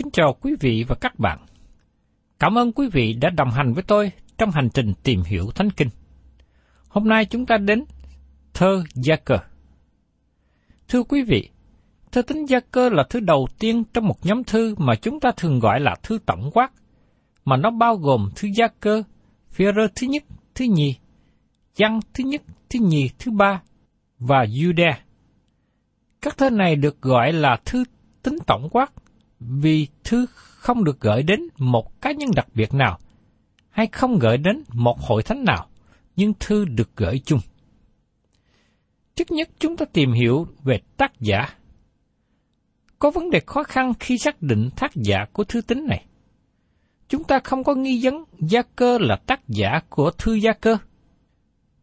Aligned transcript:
Kính 0.00 0.10
chào 0.12 0.36
quý 0.40 0.54
vị 0.60 0.84
và 0.88 0.94
các 1.00 1.18
bạn. 1.18 1.38
Cảm 2.38 2.58
ơn 2.58 2.72
quý 2.72 2.88
vị 2.92 3.12
đã 3.12 3.30
đồng 3.30 3.50
hành 3.50 3.74
với 3.74 3.82
tôi 3.82 4.12
trong 4.38 4.50
hành 4.50 4.68
trình 4.74 4.92
tìm 5.02 5.22
hiểu 5.22 5.50
Thánh 5.54 5.70
Kinh. 5.70 5.88
Hôm 6.88 7.08
nay 7.08 7.24
chúng 7.24 7.46
ta 7.46 7.56
đến 7.56 7.84
thơ 8.54 8.84
Gia 8.94 9.16
Cơ. 9.16 9.38
Thưa 10.88 11.02
quý 11.02 11.22
vị, 11.22 11.48
thơ 12.12 12.22
tính 12.22 12.46
Gia 12.46 12.60
Cơ 12.60 12.88
là 12.88 13.02
thứ 13.10 13.20
đầu 13.20 13.48
tiên 13.58 13.84
trong 13.94 14.06
một 14.06 14.26
nhóm 14.26 14.44
thư 14.44 14.74
mà 14.78 14.94
chúng 14.94 15.20
ta 15.20 15.30
thường 15.36 15.58
gọi 15.58 15.80
là 15.80 15.96
thư 16.02 16.18
tổng 16.26 16.50
quát, 16.54 16.72
mà 17.44 17.56
nó 17.56 17.70
bao 17.70 17.96
gồm 17.96 18.30
thư 18.36 18.48
Gia 18.54 18.68
Cơ, 18.68 19.02
phía 19.50 19.72
rơ 19.72 19.86
thứ 19.94 20.06
nhất, 20.06 20.24
thứ 20.54 20.64
nhì, 20.64 20.96
văn 21.78 22.00
thứ 22.14 22.24
nhất, 22.24 22.42
thứ 22.70 22.78
nhì, 22.82 23.10
thứ 23.18 23.32
ba 23.32 23.62
và 24.18 24.44
Jude. 24.44 24.92
Các 26.22 26.38
thơ 26.38 26.50
này 26.50 26.76
được 26.76 27.02
gọi 27.02 27.32
là 27.32 27.56
thư 27.64 27.84
tính 28.22 28.36
tổng 28.46 28.68
quát 28.70 28.92
vì 29.40 29.88
thư 30.04 30.26
không 30.32 30.84
được 30.84 31.00
gửi 31.00 31.22
đến 31.22 31.40
một 31.58 32.00
cá 32.00 32.12
nhân 32.12 32.30
đặc 32.36 32.46
biệt 32.54 32.74
nào, 32.74 32.98
hay 33.70 33.86
không 33.86 34.18
gửi 34.18 34.38
đến 34.38 34.62
một 34.72 35.00
hội 35.00 35.22
thánh 35.22 35.44
nào, 35.44 35.66
nhưng 36.16 36.32
thư 36.40 36.64
được 36.64 36.96
gửi 36.96 37.20
chung. 37.24 37.40
Trước 39.14 39.30
nhất 39.30 39.48
chúng 39.58 39.76
ta 39.76 39.84
tìm 39.92 40.12
hiểu 40.12 40.46
về 40.64 40.80
tác 40.96 41.12
giả. 41.20 41.48
Có 42.98 43.10
vấn 43.10 43.30
đề 43.30 43.40
khó 43.46 43.62
khăn 43.62 43.92
khi 44.00 44.18
xác 44.18 44.42
định 44.42 44.70
tác 44.76 44.90
giả 44.94 45.24
của 45.32 45.44
thư 45.44 45.60
tín 45.60 45.86
này. 45.86 46.04
Chúng 47.08 47.24
ta 47.24 47.40
không 47.44 47.64
có 47.64 47.74
nghi 47.74 48.00
vấn 48.02 48.24
Gia 48.38 48.62
Cơ 48.62 48.98
là 48.98 49.16
tác 49.26 49.40
giả 49.48 49.80
của 49.88 50.10
thư 50.10 50.34
Gia 50.34 50.52
Cơ. 50.52 50.76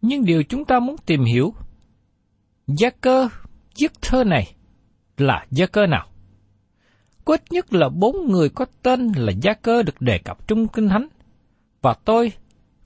Nhưng 0.01 0.25
điều 0.25 0.43
chúng 0.43 0.65
ta 0.65 0.79
muốn 0.79 0.95
tìm 1.05 1.23
hiểu, 1.23 1.53
Gia 2.67 2.89
Cơ 2.89 3.29
viết 3.79 3.91
thơ 4.01 4.23
này 4.23 4.55
là 5.17 5.45
Gia 5.51 5.65
Cơ 5.65 5.85
nào? 5.87 6.07
Có 7.27 7.33
ít 7.33 7.51
nhất 7.51 7.73
là 7.73 7.89
bốn 7.89 8.31
người 8.31 8.49
có 8.49 8.65
tên 8.83 9.11
là 9.15 9.33
Gia 9.41 9.53
Cơ 9.53 9.83
được 9.83 10.01
đề 10.01 10.17
cập 10.17 10.47
trong 10.47 10.67
Kinh 10.67 10.89
Thánh, 10.89 11.07
và 11.81 11.93
tôi 12.05 12.31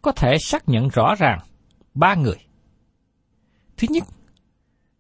có 0.02 0.12
thể 0.12 0.38
xác 0.40 0.70
nhận 0.70 0.88
rõ 0.88 1.16
ràng 1.16 1.40
ba 1.94 2.16
người. 2.16 2.36
Thứ 3.78 3.88
nhất, 3.90 4.04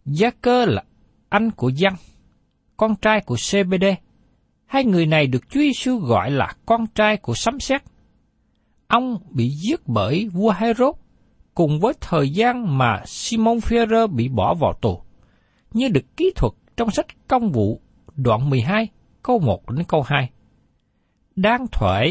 Gia 0.06 0.30
Cơ 0.30 0.66
là 0.66 0.84
anh 1.30 1.52
của 1.52 1.70
Giăng, 1.70 1.96
con 2.78 2.96
trai 2.96 3.22
của 3.22 3.36
CBD. 3.36 3.86
Hai 4.66 4.86
người 4.86 5.06
này 5.06 5.28
được 5.28 5.50
Chúa 5.50 5.60
Giêsu 5.60 5.98
gọi 5.98 6.32
là 6.32 6.54
con 6.66 6.88
trai 6.96 7.18
của 7.18 7.34
sấm 7.34 7.60
sét. 7.60 7.82
Ông 8.88 9.18
bị 9.30 9.50
giết 9.50 9.88
bởi 9.88 10.28
vua 10.28 10.54
Herod 10.58 10.96
cùng 11.56 11.80
với 11.80 11.94
thời 12.02 12.30
gian 12.30 12.78
mà 12.78 13.04
Simon 13.06 13.58
Führer 13.58 14.08
bị 14.08 14.30
bỏ 14.30 14.54
vào 14.54 14.74
tù, 14.82 15.02
như 15.74 15.88
được 15.90 16.18
kỹ 16.18 16.32
thuật 16.36 16.54
trong 16.78 16.92
sách 16.92 17.08
công 17.28 17.52
vụ 17.52 17.82
đoạn 18.16 18.50
12 18.50 18.90
câu 19.24 19.40
1 19.40 19.70
đến 19.72 19.86
câu 19.88 20.02
2. 20.02 20.30
Đang 21.36 21.68
thuở, 21.68 22.02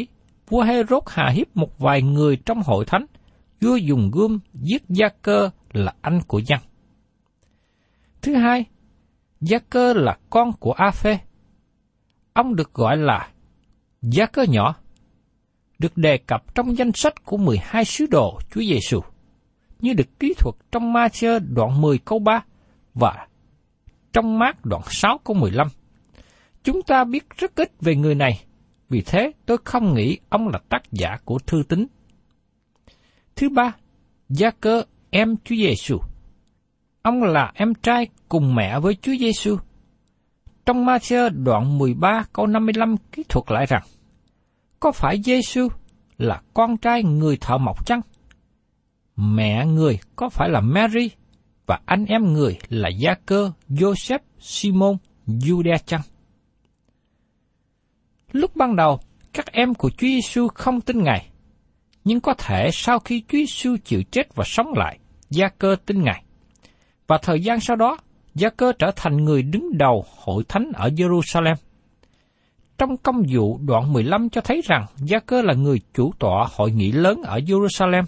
vua 0.48 0.62
Herod 0.62 1.02
hà 1.06 1.30
hiếp 1.30 1.56
một 1.56 1.78
vài 1.78 2.02
người 2.02 2.36
trong 2.36 2.62
hội 2.62 2.84
thánh, 2.84 3.06
vua 3.60 3.76
dùng 3.76 4.10
gươm 4.10 4.40
giết 4.54 4.82
Gia 4.88 5.08
Cơ 5.08 5.50
là 5.72 5.94
anh 6.00 6.20
của 6.26 6.38
dân. 6.38 6.60
Thứ 8.22 8.34
hai, 8.34 8.64
Gia 9.40 9.58
Cơ 9.58 9.92
là 9.92 10.18
con 10.30 10.52
của 10.52 10.72
A 10.72 10.90
Phê. 10.90 11.18
Ông 12.32 12.56
được 12.56 12.74
gọi 12.74 12.96
là 12.96 13.28
Gia 14.02 14.26
Cơ 14.26 14.42
nhỏ, 14.42 14.74
được 15.78 15.96
đề 15.96 16.18
cập 16.18 16.54
trong 16.54 16.78
danh 16.78 16.92
sách 16.92 17.24
của 17.24 17.36
12 17.36 17.84
sứ 17.84 18.06
đồ 18.10 18.38
Chúa 18.50 18.60
Giêsu, 18.60 19.00
như 19.80 19.92
được 19.92 20.18
kỹ 20.20 20.34
thuật 20.38 20.54
trong 20.72 20.92
ma 20.92 21.08
chơ 21.08 21.38
đoạn 21.38 21.80
10 21.80 21.98
câu 21.98 22.18
3 22.18 22.44
và 22.94 23.26
trong 24.12 24.38
mát 24.38 24.64
đoạn 24.64 24.82
6 24.86 25.18
câu 25.24 25.36
15. 25.36 25.68
Chúng 26.64 26.82
ta 26.82 27.04
biết 27.04 27.24
rất 27.36 27.56
ít 27.56 27.72
về 27.80 27.96
người 27.96 28.14
này, 28.14 28.44
vì 28.88 29.02
thế 29.06 29.32
tôi 29.46 29.58
không 29.64 29.94
nghĩ 29.94 30.18
ông 30.28 30.48
là 30.48 30.58
tác 30.68 30.82
giả 30.92 31.16
của 31.24 31.38
thư 31.38 31.62
tín. 31.68 31.86
Thứ 33.36 33.48
ba, 33.48 33.72
Gia 34.28 34.50
cơ 34.50 34.82
em 35.10 35.36
Chúa 35.44 35.56
Giêsu. 35.56 35.98
Ông 37.02 37.22
là 37.22 37.52
em 37.54 37.74
trai 37.74 38.08
cùng 38.28 38.54
mẹ 38.54 38.80
với 38.80 38.94
Chúa 39.02 39.12
Giêsu. 39.20 39.56
Trong 40.66 40.84
Ma-sơ 40.84 41.28
đoạn 41.28 41.78
13 41.78 42.24
câu 42.32 42.46
55 42.46 42.96
kỹ 43.12 43.22
thuật 43.28 43.44
lại 43.48 43.66
rằng, 43.66 43.82
có 44.80 44.92
phải 44.92 45.22
Giêsu 45.22 45.68
là 46.18 46.42
con 46.54 46.76
trai 46.76 47.02
người 47.02 47.36
thợ 47.36 47.58
mộc 47.58 47.86
chăng? 47.86 48.00
Mẹ 49.16 49.66
người 49.66 49.98
có 50.16 50.28
phải 50.28 50.48
là 50.48 50.60
Mary 50.60 51.10
và 51.66 51.80
anh 51.86 52.04
em 52.04 52.32
người 52.32 52.58
là 52.68 52.88
Gia 52.88 53.14
cơ, 53.14 53.52
Joseph, 53.68 54.18
Simon, 54.38 54.96
Judah 55.26 55.78
chăng? 55.86 56.00
Lúc 58.32 58.56
ban 58.56 58.76
đầu, 58.76 59.00
các 59.32 59.52
em 59.52 59.74
của 59.74 59.90
Chúa 59.90 60.06
Giêsu 60.06 60.48
không 60.48 60.80
tin 60.80 61.02
Ngài, 61.02 61.26
nhưng 62.04 62.20
có 62.20 62.34
thể 62.34 62.70
sau 62.72 62.98
khi 62.98 63.22
Chúa 63.28 63.38
Giêsu 63.38 63.76
chịu 63.84 64.02
chết 64.10 64.34
và 64.34 64.44
sống 64.46 64.72
lại, 64.76 64.98
Gia 65.30 65.48
cơ 65.48 65.76
tin 65.86 66.02
Ngài. 66.02 66.22
Và 67.06 67.18
thời 67.22 67.40
gian 67.40 67.60
sau 67.60 67.76
đó, 67.76 67.96
Gia 68.34 68.50
cơ 68.50 68.72
trở 68.78 68.90
thành 68.96 69.16
người 69.16 69.42
đứng 69.42 69.78
đầu 69.78 70.04
hội 70.16 70.44
thánh 70.48 70.72
ở 70.74 70.88
Jerusalem. 70.88 71.54
trong 72.78 72.96
công 72.96 73.22
vụ 73.32 73.58
đoạn 73.66 73.92
15 73.92 74.28
cho 74.28 74.40
thấy 74.40 74.60
rằng 74.64 74.86
Gia 74.96 75.18
Cơ 75.18 75.42
là 75.42 75.54
người 75.54 75.80
chủ 75.94 76.12
tọa 76.18 76.46
hội 76.56 76.70
nghị 76.70 76.92
lớn 76.92 77.22
ở 77.22 77.38
Jerusalem. 77.38 78.02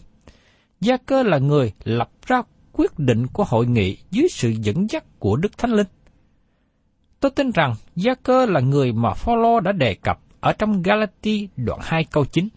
Gia 0.80 0.96
Cơ 0.96 1.22
là 1.22 1.38
người 1.38 1.72
lập 1.84 2.10
ra 2.26 2.42
quyết 2.72 2.98
định 2.98 3.26
của 3.26 3.44
hội 3.44 3.66
nghị 3.66 3.96
dưới 4.10 4.28
sự 4.30 4.50
dẫn 4.50 4.86
dắt 4.90 5.04
của 5.19 5.36
Đức 5.36 5.58
Thánh 5.58 5.70
Linh. 5.70 5.86
Tôi 7.22 7.30
tin 7.30 7.50
rằng 7.50 7.74
Gia 7.96 8.14
Cơ 8.14 8.46
là 8.46 8.60
người 8.60 8.92
mà 8.92 9.14
Phaolô 9.14 9.60
đã 9.60 9.72
đề 9.72 9.94
cập 9.94 10.19
ở 10.40 10.52
trong 10.52 10.82
Galati 10.82 11.48
đoạn 11.56 11.80
2 11.82 12.04
câu 12.04 12.24
9. 12.24 12.48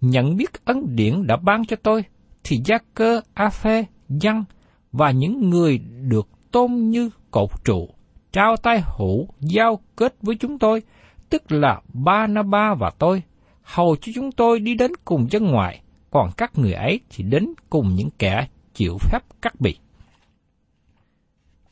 Nhận 0.00 0.36
biết 0.36 0.64
ân 0.64 0.96
điển 0.96 1.26
đã 1.26 1.36
ban 1.36 1.66
cho 1.66 1.76
tôi, 1.82 2.04
thì 2.44 2.60
Gia 2.64 2.78
Cơ, 2.94 3.20
A-phê, 3.34 3.84
Giăng 4.08 4.44
và 4.92 5.10
những 5.10 5.50
người 5.50 5.78
được 6.08 6.28
tôn 6.50 6.72
như 6.72 7.10
cột 7.30 7.50
trụ, 7.64 7.88
trao 8.32 8.56
tay 8.56 8.82
hữu 8.98 9.28
giao 9.40 9.80
kết 9.96 10.14
với 10.22 10.36
chúng 10.36 10.58
tôi, 10.58 10.82
tức 11.30 11.52
là 11.52 11.80
Ba 11.92 12.26
Na 12.26 12.42
Ba 12.42 12.74
và 12.74 12.90
tôi, 12.98 13.22
hầu 13.62 13.96
cho 14.00 14.12
chúng 14.14 14.32
tôi 14.32 14.60
đi 14.60 14.74
đến 14.74 14.92
cùng 15.04 15.26
dân 15.30 15.46
ngoại, 15.46 15.80
còn 16.10 16.30
các 16.36 16.58
người 16.58 16.72
ấy 16.72 17.00
thì 17.10 17.24
đến 17.24 17.46
cùng 17.70 17.94
những 17.94 18.10
kẻ 18.18 18.46
chịu 18.74 18.96
phép 19.00 19.20
cắt 19.42 19.60
bì. 19.60 19.76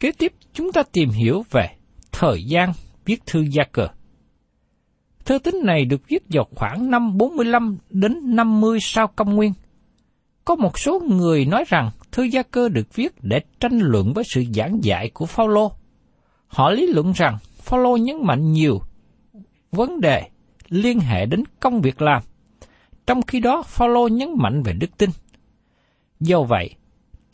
Kế 0.01 0.13
tiếp, 0.13 0.33
chúng 0.53 0.73
ta 0.73 0.83
tìm 0.93 1.09
hiểu 1.09 1.45
về 1.51 1.69
thời 2.13 2.45
gian 2.45 2.73
viết 3.05 3.27
thư 3.27 3.41
gia 3.41 3.65
cờ. 3.73 3.89
Thư 5.25 5.39
tín 5.39 5.55
này 5.65 5.85
được 5.85 6.09
viết 6.09 6.23
vào 6.29 6.47
khoảng 6.55 6.91
năm 6.91 7.19
45 7.19 7.79
đến 7.91 8.37
50 8.37 8.79
sau 8.81 9.07
công 9.07 9.35
nguyên. 9.35 9.53
Có 10.45 10.55
một 10.55 10.79
số 10.79 11.01
người 11.01 11.45
nói 11.45 11.65
rằng 11.69 11.91
thư 12.13 12.23
gia 12.23 12.43
cơ 12.43 12.69
được 12.69 12.95
viết 12.95 13.13
để 13.23 13.41
tranh 13.61 13.79
luận 13.79 14.13
với 14.13 14.25
sự 14.25 14.45
giảng 14.55 14.85
dạy 14.85 15.11
của 15.15 15.27
Phaolô. 15.27 15.73
Họ 16.47 16.71
lý 16.71 16.87
luận 16.87 17.13
rằng 17.13 17.39
Phaolô 17.61 17.97
nhấn 17.97 18.17
mạnh 18.23 18.53
nhiều 18.53 18.81
vấn 19.73 20.01
đề 20.01 20.23
liên 20.69 21.01
hệ 21.01 21.27
đến 21.27 21.43
công 21.61 21.81
việc 21.81 22.03
làm, 22.03 22.23
trong 23.07 23.23
khi 23.23 23.41
đó 23.41 23.63
Phaolô 23.63 24.09
nhấn 24.09 24.29
mạnh 24.37 24.63
về 24.63 24.73
đức 24.73 24.99
tin. 24.99 25.11
Do 26.21 26.43
vậy, 26.43 26.75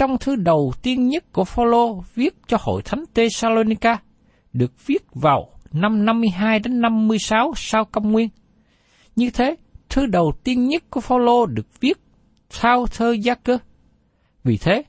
trong 0.04 0.18
thư 0.18 0.36
đầu 0.36 0.72
tiên 0.82 1.08
nhất 1.08 1.24
của 1.32 1.44
Phaolô 1.44 2.04
viết 2.14 2.34
cho 2.46 2.56
hội 2.60 2.82
thánh 2.82 3.04
Thessalonica 3.14 3.98
được 4.52 4.86
viết 4.86 5.02
vào 5.14 5.50
năm 5.72 6.04
52 6.04 6.58
đến 6.58 6.80
56 6.80 7.52
sau 7.56 7.84
công 7.84 8.12
nguyên. 8.12 8.28
Như 9.16 9.30
thế, 9.30 9.56
thư 9.88 10.06
đầu 10.06 10.32
tiên 10.44 10.68
nhất 10.68 10.82
của 10.90 11.00
Phaolô 11.00 11.46
được 11.46 11.80
viết 11.80 11.98
sau 12.50 12.86
thơ 12.86 13.12
Gia 13.12 13.34
Cơ. 13.34 13.58
Vì 14.44 14.56
thế, 14.56 14.82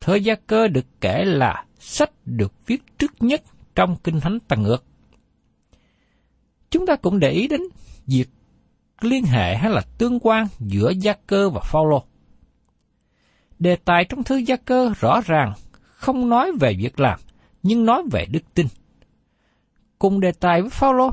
thơ 0.00 0.14
Gia 0.14 0.34
Cơ 0.34 0.68
được 0.68 0.86
kể 1.00 1.24
là 1.24 1.64
sách 1.78 2.10
được 2.24 2.52
viết 2.66 2.82
trước 2.98 3.12
nhất 3.20 3.42
trong 3.74 3.96
Kinh 4.04 4.20
Thánh 4.20 4.38
Tầng 4.48 4.62
ngược. 4.62 4.84
Chúng 6.70 6.86
ta 6.86 6.96
cũng 6.96 7.18
để 7.18 7.30
ý 7.30 7.48
đến 7.48 7.60
việc 8.06 8.28
liên 9.00 9.24
hệ 9.24 9.56
hay 9.56 9.70
là 9.70 9.80
tương 9.98 10.20
quan 10.20 10.46
giữa 10.60 10.92
Gia 11.00 11.12
Cơ 11.12 11.50
và 11.50 11.60
Phaolô. 11.64 12.04
Đề 13.58 13.76
tài 13.76 14.04
trong 14.04 14.24
thư 14.24 14.36
Gia 14.36 14.56
Cơ 14.56 14.92
rõ 15.00 15.20
ràng 15.20 15.52
không 15.82 16.28
nói 16.28 16.52
về 16.60 16.74
việc 16.78 17.00
làm, 17.00 17.18
nhưng 17.62 17.84
nói 17.84 18.02
về 18.12 18.26
đức 18.30 18.54
tin. 18.54 18.66
Cùng 19.98 20.20
đề 20.20 20.32
tài 20.32 20.60
với 20.60 20.70
Phaolô, 20.70 21.10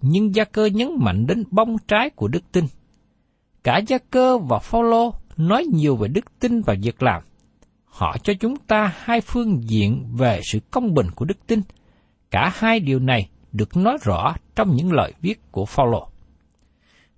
nhưng 0.00 0.34
Gia 0.34 0.44
Cơ 0.44 0.66
nhấn 0.66 0.90
mạnh 0.98 1.26
đến 1.26 1.44
bông 1.50 1.76
trái 1.88 2.10
của 2.10 2.28
đức 2.28 2.52
tin. 2.52 2.64
Cả 3.62 3.78
Gia 3.86 3.98
Cơ 3.98 4.38
và 4.38 4.58
Phaolô 4.58 5.14
nói 5.36 5.64
nhiều 5.64 5.96
về 5.96 6.08
đức 6.08 6.38
tin 6.40 6.60
và 6.60 6.74
việc 6.82 7.02
làm. 7.02 7.22
Họ 7.84 8.16
cho 8.22 8.32
chúng 8.40 8.56
ta 8.56 8.92
hai 8.98 9.20
phương 9.20 9.62
diện 9.62 10.06
về 10.18 10.40
sự 10.52 10.58
công 10.70 10.94
bình 10.94 11.06
của 11.14 11.24
đức 11.24 11.46
tin. 11.46 11.60
Cả 12.30 12.50
hai 12.54 12.80
điều 12.80 12.98
này 12.98 13.28
được 13.52 13.76
nói 13.76 13.98
rõ 14.02 14.34
trong 14.54 14.76
những 14.76 14.92
lời 14.92 15.12
viết 15.20 15.52
của 15.52 15.64
Phaolô. 15.64 16.08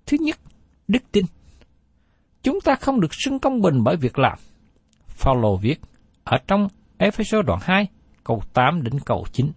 Thứ 0.05 0.17
nhất, 0.19 0.39
đức 0.87 1.03
tin. 1.11 1.25
Chúng 2.43 2.61
ta 2.61 2.75
không 2.75 2.99
được 2.99 3.11
xưng 3.11 3.39
công 3.39 3.61
bình 3.61 3.83
bởi 3.83 3.95
việc 3.95 4.19
làm. 4.19 4.39
Phaolô 5.19 5.57
viết 5.57 5.81
ở 6.23 6.37
trong 6.47 6.67
Ephesos 6.97 7.45
đoạn 7.45 7.59
2, 7.61 7.87
câu 8.23 8.41
8 8.53 8.83
đến 8.83 8.93
câu 9.05 9.25
9. 9.31 9.51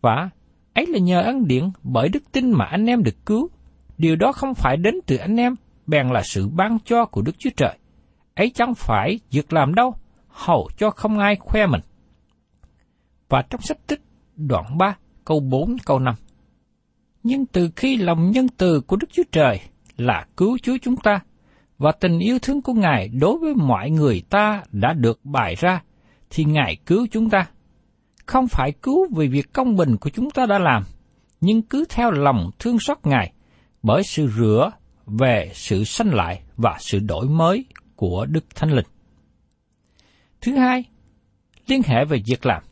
Và 0.00 0.30
ấy 0.74 0.86
là 0.86 0.98
nhờ 0.98 1.22
ân 1.22 1.46
điển 1.46 1.70
bởi 1.82 2.08
đức 2.08 2.32
tin 2.32 2.50
mà 2.50 2.64
anh 2.64 2.86
em 2.86 3.02
được 3.02 3.26
cứu. 3.26 3.50
Điều 3.98 4.16
đó 4.16 4.32
không 4.32 4.54
phải 4.54 4.76
đến 4.76 4.94
từ 5.06 5.16
anh 5.16 5.36
em, 5.36 5.54
bèn 5.86 6.08
là 6.08 6.22
sự 6.22 6.48
ban 6.48 6.78
cho 6.84 7.04
của 7.04 7.22
Đức 7.22 7.38
Chúa 7.38 7.50
Trời. 7.56 7.78
Ấy 8.34 8.50
chẳng 8.54 8.74
phải 8.74 9.20
việc 9.30 9.52
làm 9.52 9.74
đâu, 9.74 9.94
hầu 10.28 10.68
cho 10.76 10.90
không 10.90 11.18
ai 11.18 11.36
khoe 11.36 11.66
mình. 11.66 11.80
Và 13.28 13.42
trong 13.42 13.60
sách 13.60 13.78
tích 13.86 14.00
đoạn 14.36 14.78
3, 14.78 14.96
câu 15.24 15.40
4, 15.40 15.76
câu 15.84 15.98
5. 15.98 16.14
Nhưng 17.22 17.46
từ 17.46 17.70
khi 17.76 17.96
lòng 17.96 18.30
nhân 18.30 18.46
từ 18.56 18.80
của 18.80 18.96
Đức 18.96 19.08
Chúa 19.12 19.22
Trời 19.32 19.60
là 19.96 20.26
cứu 20.36 20.58
Chúa 20.62 20.76
chúng 20.82 20.96
ta, 20.96 21.20
và 21.82 21.92
tình 21.92 22.18
yêu 22.18 22.38
thương 22.38 22.62
của 22.62 22.72
Ngài 22.72 23.08
đối 23.08 23.38
với 23.38 23.54
mọi 23.54 23.90
người 23.90 24.22
ta 24.30 24.62
đã 24.72 24.92
được 24.92 25.24
bày 25.24 25.54
ra, 25.54 25.82
thì 26.30 26.44
Ngài 26.44 26.76
cứu 26.86 27.06
chúng 27.10 27.30
ta. 27.30 27.46
Không 28.26 28.48
phải 28.48 28.72
cứu 28.72 29.06
vì 29.16 29.28
việc 29.28 29.52
công 29.52 29.76
bình 29.76 29.96
của 29.96 30.10
chúng 30.10 30.30
ta 30.30 30.46
đã 30.46 30.58
làm, 30.58 30.82
nhưng 31.40 31.62
cứ 31.62 31.84
theo 31.88 32.10
lòng 32.10 32.50
thương 32.58 32.78
xót 32.78 32.98
Ngài, 33.04 33.32
bởi 33.82 34.02
sự 34.02 34.28
rửa 34.38 34.70
về 35.06 35.50
sự 35.54 35.84
sanh 35.84 36.14
lại 36.14 36.42
và 36.56 36.76
sự 36.80 36.98
đổi 36.98 37.26
mới 37.26 37.64
của 37.96 38.26
Đức 38.26 38.44
Thánh 38.54 38.70
Linh. 38.70 38.86
Thứ 40.40 40.56
hai, 40.56 40.84
liên 41.66 41.82
hệ 41.84 42.04
về 42.04 42.22
việc 42.26 42.46
làm. 42.46 42.62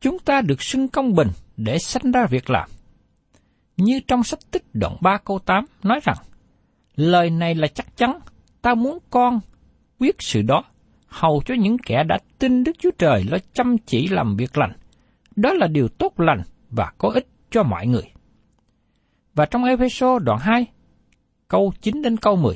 Chúng 0.00 0.18
ta 0.18 0.40
được 0.40 0.62
xưng 0.62 0.88
công 0.88 1.14
bình 1.14 1.28
để 1.56 1.78
sanh 1.78 2.12
ra 2.12 2.26
việc 2.30 2.50
làm. 2.50 2.68
Như 3.76 4.00
trong 4.08 4.22
sách 4.22 4.40
tích 4.50 4.64
đoạn 4.74 4.96
3 5.00 5.18
câu 5.24 5.38
8 5.38 5.64
nói 5.82 6.00
rằng, 6.02 6.16
lời 7.00 7.30
này 7.30 7.54
là 7.54 7.68
chắc 7.68 7.96
chắn, 7.96 8.18
ta 8.62 8.74
muốn 8.74 8.98
con 9.10 9.40
quyết 9.98 10.22
sự 10.22 10.42
đó, 10.42 10.64
hầu 11.06 11.42
cho 11.46 11.54
những 11.54 11.76
kẻ 11.78 12.04
đã 12.04 12.18
tin 12.38 12.64
Đức 12.64 12.72
Chúa 12.78 12.90
Trời 12.98 13.24
lo 13.30 13.38
chăm 13.52 13.78
chỉ 13.78 14.08
làm 14.08 14.36
việc 14.36 14.58
lành. 14.58 14.72
Đó 15.36 15.52
là 15.52 15.66
điều 15.66 15.88
tốt 15.88 16.20
lành 16.20 16.42
và 16.70 16.92
có 16.98 17.08
ích 17.08 17.26
cho 17.50 17.62
mọi 17.62 17.86
người. 17.86 18.12
Và 19.34 19.46
trong 19.46 19.64
Ephesos 19.64 20.22
đoạn 20.22 20.38
2, 20.38 20.66
câu 21.48 21.72
9 21.80 22.02
đến 22.02 22.16
câu 22.16 22.36
10, 22.36 22.54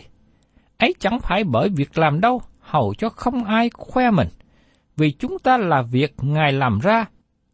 ấy 0.79 0.95
chẳng 0.99 1.19
phải 1.21 1.45
bởi 1.45 1.69
việc 1.69 1.99
làm 1.99 2.21
đâu, 2.21 2.43
hầu 2.61 2.95
cho 2.99 3.09
không 3.09 3.45
ai 3.45 3.71
khoe 3.75 4.11
mình, 4.11 4.29
vì 4.97 5.11
chúng 5.11 5.39
ta 5.39 5.57
là 5.57 5.83
việc 5.83 6.15
Ngài 6.23 6.53
làm 6.53 6.79
ra, 6.79 7.07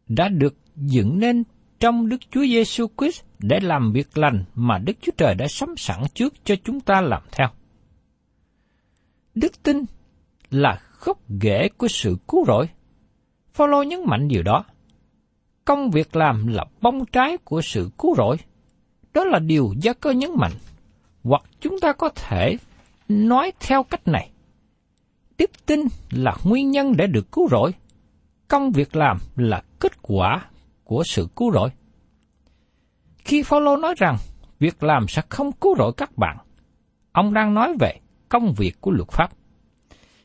đã 0.07 0.27
được 0.29 0.55
dựng 0.75 1.19
nên 1.19 1.43
trong 1.79 2.09
Đức 2.09 2.21
Chúa 2.31 2.41
Giêsu 2.41 2.87
Christ 2.97 3.23
để 3.41 3.59
làm 3.59 3.91
việc 3.93 4.17
lành 4.17 4.43
mà 4.55 4.77
Đức 4.77 4.93
Chúa 5.01 5.11
Trời 5.17 5.35
đã 5.35 5.47
sắm 5.47 5.77
sẵn 5.77 6.03
trước 6.13 6.33
cho 6.43 6.55
chúng 6.63 6.79
ta 6.79 7.01
làm 7.01 7.21
theo. 7.31 7.47
Đức 9.35 9.63
tin 9.63 9.77
là 10.49 10.81
gốc 11.05 11.19
rễ 11.41 11.69
của 11.77 11.87
sự 11.87 12.17
cứu 12.27 12.45
rỗi. 12.47 12.69
Phaolô 13.53 13.83
nhấn 13.83 13.99
mạnh 14.05 14.27
điều 14.27 14.43
đó. 14.43 14.63
Công 15.65 15.91
việc 15.91 16.15
làm 16.15 16.47
là 16.47 16.65
bông 16.81 17.05
trái 17.05 17.37
của 17.37 17.61
sự 17.61 17.89
cứu 17.97 18.15
rỗi. 18.15 18.37
Đó 19.13 19.23
là 19.23 19.39
điều 19.39 19.73
gia 19.81 19.93
cơ 19.93 20.11
nhấn 20.11 20.29
mạnh. 20.37 20.51
Hoặc 21.23 21.41
chúng 21.59 21.79
ta 21.79 21.93
có 21.93 22.09
thể 22.09 22.57
nói 23.09 23.51
theo 23.59 23.83
cách 23.83 24.07
này. 24.07 24.29
Đức 25.37 25.51
tin 25.65 25.79
là 26.11 26.35
nguyên 26.43 26.71
nhân 26.71 26.93
để 26.97 27.07
được 27.07 27.31
cứu 27.31 27.47
rỗi. 27.49 27.71
Công 28.47 28.71
việc 28.71 28.95
làm 28.95 29.17
là 29.35 29.63
kết 29.79 30.01
quả 30.01 30.45
của 30.83 31.03
sự 31.03 31.27
cứu 31.35 31.51
rỗi. 31.51 31.69
Khi 33.25 33.43
Phaolô 33.43 33.77
nói 33.77 33.93
rằng 33.97 34.17
việc 34.59 34.83
làm 34.83 35.07
sẽ 35.07 35.21
không 35.29 35.51
cứu 35.51 35.75
rỗi 35.77 35.91
các 35.97 36.17
bạn, 36.17 36.37
ông 37.11 37.33
đang 37.33 37.53
nói 37.53 37.75
về 37.79 37.99
công 38.29 38.53
việc 38.53 38.81
của 38.81 38.91
luật 38.91 39.09
pháp. 39.09 39.31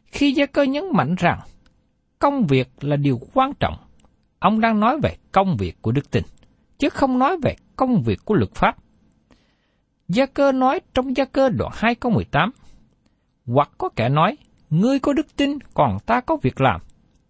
Khi 0.07 0.33
gia 0.33 0.47
cơ 0.47 0.63
nhấn 0.63 0.85
mạnh 0.93 1.15
rằng 1.19 1.41
công 2.19 2.47
việc 2.47 2.69
là 2.81 2.97
điều 2.97 3.21
quan 3.35 3.53
trọng, 3.55 3.75
ông 4.39 4.61
đang 4.61 4.81
nói 4.81 4.99
về 5.03 5.17
công 5.33 5.57
việc 5.57 5.83
của 5.83 5.93
đức 5.93 6.11
tin, 6.11 6.25
chứ 6.79 6.89
không 6.89 7.19
nói 7.19 7.39
về 7.43 7.57
công 7.77 8.03
việc 8.03 8.25
của 8.25 8.35
luật 8.35 8.55
pháp. 8.55 8.77
Gia 10.09 10.27
cơ 10.27 10.53
nói 10.53 10.81
trong 10.95 11.17
gia 11.17 11.25
cơ 11.25 11.49
đoạn 11.49 11.73
2 11.75 11.95
câu 11.95 12.13
18, 12.13 12.51
hoặc 13.47 13.71
có 13.79 13.89
kẻ 13.89 14.09
nói, 14.09 14.37
ngươi 14.71 14.99
có 14.99 15.13
đức 15.13 15.37
tin 15.37 15.59
còn 15.75 15.99
ta 16.07 16.21
có 16.21 16.37
việc 16.43 16.61
làm, 16.61 16.81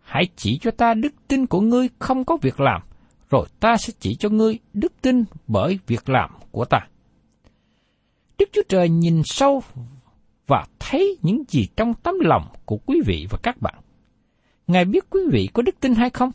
hãy 0.00 0.28
chỉ 0.36 0.58
cho 0.58 0.70
ta 0.70 0.94
đức 0.94 1.12
tin 1.28 1.46
của 1.46 1.60
ngươi 1.60 1.88
không 1.98 2.24
có 2.24 2.36
việc 2.42 2.60
làm, 2.60 2.82
rồi 3.30 3.46
ta 3.60 3.76
sẽ 3.76 3.92
chỉ 4.00 4.14
cho 4.14 4.28
ngươi 4.28 4.58
đức 4.72 4.92
tin 5.02 5.24
bởi 5.46 5.78
việc 5.86 6.08
làm 6.08 6.30
của 6.50 6.64
ta. 6.64 6.78
Đức 8.38 8.48
Chúa 8.52 8.62
Trời 8.68 8.88
nhìn 8.88 9.22
sâu 9.24 9.62
và 10.46 10.64
thấy 10.78 11.18
những 11.22 11.42
gì 11.48 11.66
trong 11.76 11.94
tấm 11.94 12.14
lòng 12.20 12.48
của 12.64 12.76
quý 12.86 13.00
vị 13.06 13.26
và 13.30 13.38
các 13.42 13.62
bạn. 13.62 13.74
Ngài 14.66 14.84
biết 14.84 15.04
quý 15.10 15.20
vị 15.32 15.48
có 15.52 15.62
đức 15.62 15.80
tin 15.80 15.94
hay 15.94 16.10
không? 16.10 16.30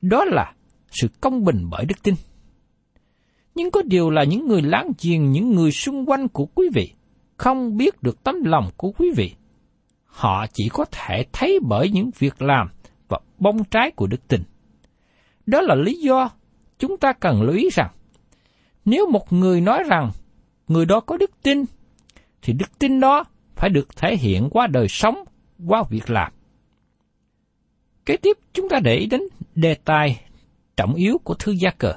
Đó 0.00 0.24
là 0.24 0.52
sự 0.90 1.08
công 1.20 1.44
bình 1.44 1.68
bởi 1.70 1.84
đức 1.84 2.02
tin. 2.02 2.14
Nhưng 3.54 3.70
có 3.70 3.82
điều 3.82 4.10
là 4.10 4.24
những 4.24 4.46
người 4.46 4.62
láng 4.62 4.92
giềng, 5.02 5.32
những 5.32 5.50
người 5.50 5.70
xung 5.70 6.06
quanh 6.06 6.28
của 6.28 6.46
quý 6.46 6.68
vị 6.74 6.92
không 7.36 7.76
biết 7.76 8.02
được 8.02 8.24
tấm 8.24 8.44
lòng 8.44 8.70
của 8.76 8.90
quý 8.90 9.08
vị. 9.16 9.34
Họ 10.04 10.46
chỉ 10.52 10.68
có 10.72 10.84
thể 10.84 11.24
thấy 11.32 11.58
bởi 11.68 11.90
những 11.90 12.10
việc 12.18 12.42
làm 12.42 12.68
và 13.08 13.18
bông 13.38 13.64
trái 13.64 13.90
của 13.90 14.06
đức 14.06 14.28
tin. 14.28 14.42
Đó 15.46 15.60
là 15.60 15.74
lý 15.74 15.98
do 16.00 16.30
chúng 16.78 16.96
ta 16.96 17.12
cần 17.12 17.42
lưu 17.42 17.56
ý 17.56 17.68
rằng, 17.72 17.90
nếu 18.84 19.10
một 19.10 19.32
người 19.32 19.60
nói 19.60 19.82
rằng 19.86 20.10
người 20.68 20.86
đó 20.86 21.00
có 21.00 21.16
đức 21.16 21.30
tin, 21.42 21.64
thì 22.42 22.52
đức 22.52 22.78
tin 22.78 23.00
đó 23.00 23.24
phải 23.56 23.70
được 23.70 23.96
thể 23.96 24.16
hiện 24.16 24.48
qua 24.50 24.66
đời 24.66 24.88
sống, 24.88 25.24
qua 25.66 25.82
việc 25.90 26.10
làm. 26.10 26.32
Kế 28.06 28.16
tiếp 28.16 28.36
chúng 28.52 28.68
ta 28.68 28.78
để 28.84 28.96
ý 28.96 29.06
đến 29.06 29.20
đề 29.54 29.74
tài 29.74 30.20
trọng 30.76 30.94
yếu 30.94 31.18
của 31.24 31.34
thư 31.34 31.52
gia 31.52 31.70
cờ. 31.70 31.94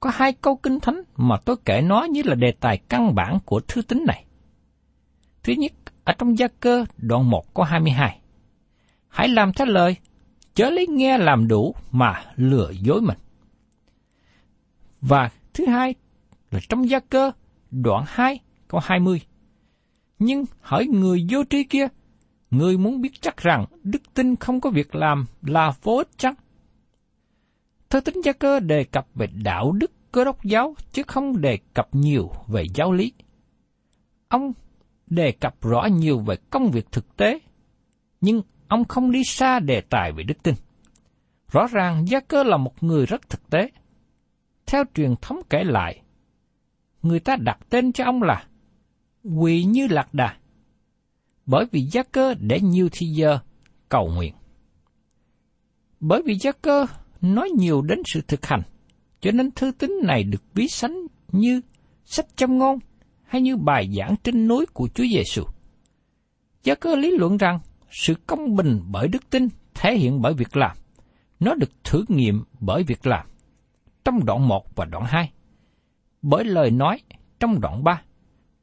Có 0.00 0.10
hai 0.14 0.32
câu 0.32 0.56
kinh 0.56 0.80
thánh 0.80 1.02
mà 1.16 1.36
tôi 1.44 1.56
kể 1.64 1.80
nó 1.80 2.04
như 2.04 2.22
là 2.24 2.34
đề 2.34 2.52
tài 2.60 2.78
căn 2.88 3.14
bản 3.14 3.38
của 3.44 3.60
thư 3.60 3.82
tín 3.82 4.04
này. 4.06 4.24
Thứ 5.42 5.52
nhất, 5.52 5.72
ở 6.04 6.12
trong 6.18 6.38
gia 6.38 6.48
cơ 6.48 6.84
đoạn 6.96 7.30
1 7.30 7.54
có 7.54 7.64
22. 7.64 8.20
Hãy 9.08 9.28
làm 9.28 9.52
theo 9.52 9.66
lời, 9.66 9.96
chớ 10.56 10.70
lấy 10.70 10.86
nghe 10.86 11.18
làm 11.18 11.48
đủ 11.48 11.74
mà 11.90 12.24
lừa 12.36 12.70
dối 12.82 13.00
mình. 13.00 13.18
Và 15.00 15.30
thứ 15.54 15.66
hai 15.66 15.94
là 16.50 16.60
trong 16.68 16.88
gia 16.88 17.00
cơ 17.00 17.32
đoạn 17.70 18.04
2 18.06 18.40
câu 18.68 18.80
20. 18.84 19.20
Nhưng 20.18 20.44
hỏi 20.60 20.86
người 20.86 21.26
vô 21.30 21.44
tri 21.50 21.64
kia, 21.64 21.88
người 22.50 22.78
muốn 22.78 23.00
biết 23.00 23.10
chắc 23.20 23.36
rằng 23.36 23.64
đức 23.82 24.14
tin 24.14 24.36
không 24.36 24.60
có 24.60 24.70
việc 24.70 24.94
làm 24.94 25.24
là 25.42 25.72
vô 25.82 25.96
ích 25.96 26.08
chăng? 26.16 26.34
Thơ 27.90 28.00
tính 28.00 28.20
gia 28.24 28.32
cơ 28.32 28.60
đề 28.60 28.84
cập 28.84 29.06
về 29.14 29.26
đạo 29.44 29.72
đức 29.72 29.90
cơ 30.12 30.24
đốc 30.24 30.44
giáo 30.44 30.74
chứ 30.92 31.02
không 31.06 31.40
đề 31.40 31.58
cập 31.74 31.88
nhiều 31.92 32.30
về 32.46 32.64
giáo 32.74 32.92
lý. 32.92 33.12
Ông 34.28 34.52
đề 35.06 35.32
cập 35.32 35.62
rõ 35.62 35.88
nhiều 35.92 36.18
về 36.18 36.36
công 36.50 36.70
việc 36.70 36.92
thực 36.92 37.16
tế, 37.16 37.38
nhưng 38.20 38.42
ông 38.68 38.84
không 38.84 39.10
đi 39.10 39.24
xa 39.24 39.60
đề 39.60 39.80
tài 39.80 40.12
về 40.12 40.22
đức 40.22 40.42
tin. 40.42 40.54
Rõ 41.52 41.66
ràng 41.66 42.04
Gia 42.08 42.20
Cơ 42.20 42.42
là 42.42 42.56
một 42.56 42.82
người 42.82 43.06
rất 43.06 43.28
thực 43.28 43.50
tế. 43.50 43.70
Theo 44.66 44.84
truyền 44.94 45.14
thống 45.22 45.40
kể 45.50 45.64
lại, 45.64 46.02
người 47.02 47.20
ta 47.20 47.36
đặt 47.40 47.58
tên 47.70 47.92
cho 47.92 48.04
ông 48.04 48.22
là 48.22 48.46
Quỳ 49.36 49.64
Như 49.64 49.86
Lạc 49.90 50.14
Đà, 50.14 50.36
bởi 51.46 51.66
vì 51.72 51.80
Gia 51.80 52.02
Cơ 52.02 52.34
để 52.40 52.60
nhiều 52.60 52.88
thi 52.92 53.06
giờ 53.06 53.38
cầu 53.88 54.08
nguyện. 54.14 54.34
Bởi 56.00 56.22
vì 56.26 56.34
Gia 56.34 56.52
Cơ 56.52 56.86
nói 57.20 57.50
nhiều 57.50 57.82
đến 57.82 57.98
sự 58.04 58.20
thực 58.28 58.46
hành, 58.46 58.62
cho 59.20 59.30
nên 59.30 59.50
thư 59.50 59.72
tín 59.78 59.92
này 60.02 60.24
được 60.24 60.42
ví 60.54 60.68
sánh 60.68 61.06
như 61.32 61.60
sách 62.04 62.36
châm 62.36 62.58
ngôn 62.58 62.78
hay 63.24 63.42
như 63.42 63.56
bài 63.56 63.90
giảng 63.96 64.14
trên 64.22 64.48
núi 64.48 64.66
của 64.72 64.88
Chúa 64.94 65.04
Giêsu. 65.04 65.42
Gia 66.62 66.74
cơ 66.74 66.96
lý 66.96 67.10
luận 67.10 67.36
rằng 67.36 67.60
sự 67.90 68.14
công 68.26 68.56
bình 68.56 68.80
bởi 68.90 69.08
đức 69.08 69.30
tin 69.30 69.48
thể 69.74 69.96
hiện 69.96 70.22
bởi 70.22 70.34
việc 70.34 70.56
làm. 70.56 70.76
Nó 71.40 71.54
được 71.54 71.70
thử 71.84 72.04
nghiệm 72.08 72.44
bởi 72.60 72.82
việc 72.82 73.06
làm. 73.06 73.26
Trong 74.04 74.24
đoạn 74.24 74.48
1 74.48 74.76
và 74.76 74.84
đoạn 74.84 75.04
2. 75.04 75.32
Bởi 76.22 76.44
lời 76.44 76.70
nói 76.70 77.00
trong 77.40 77.60
đoạn 77.60 77.84
3. 77.84 78.02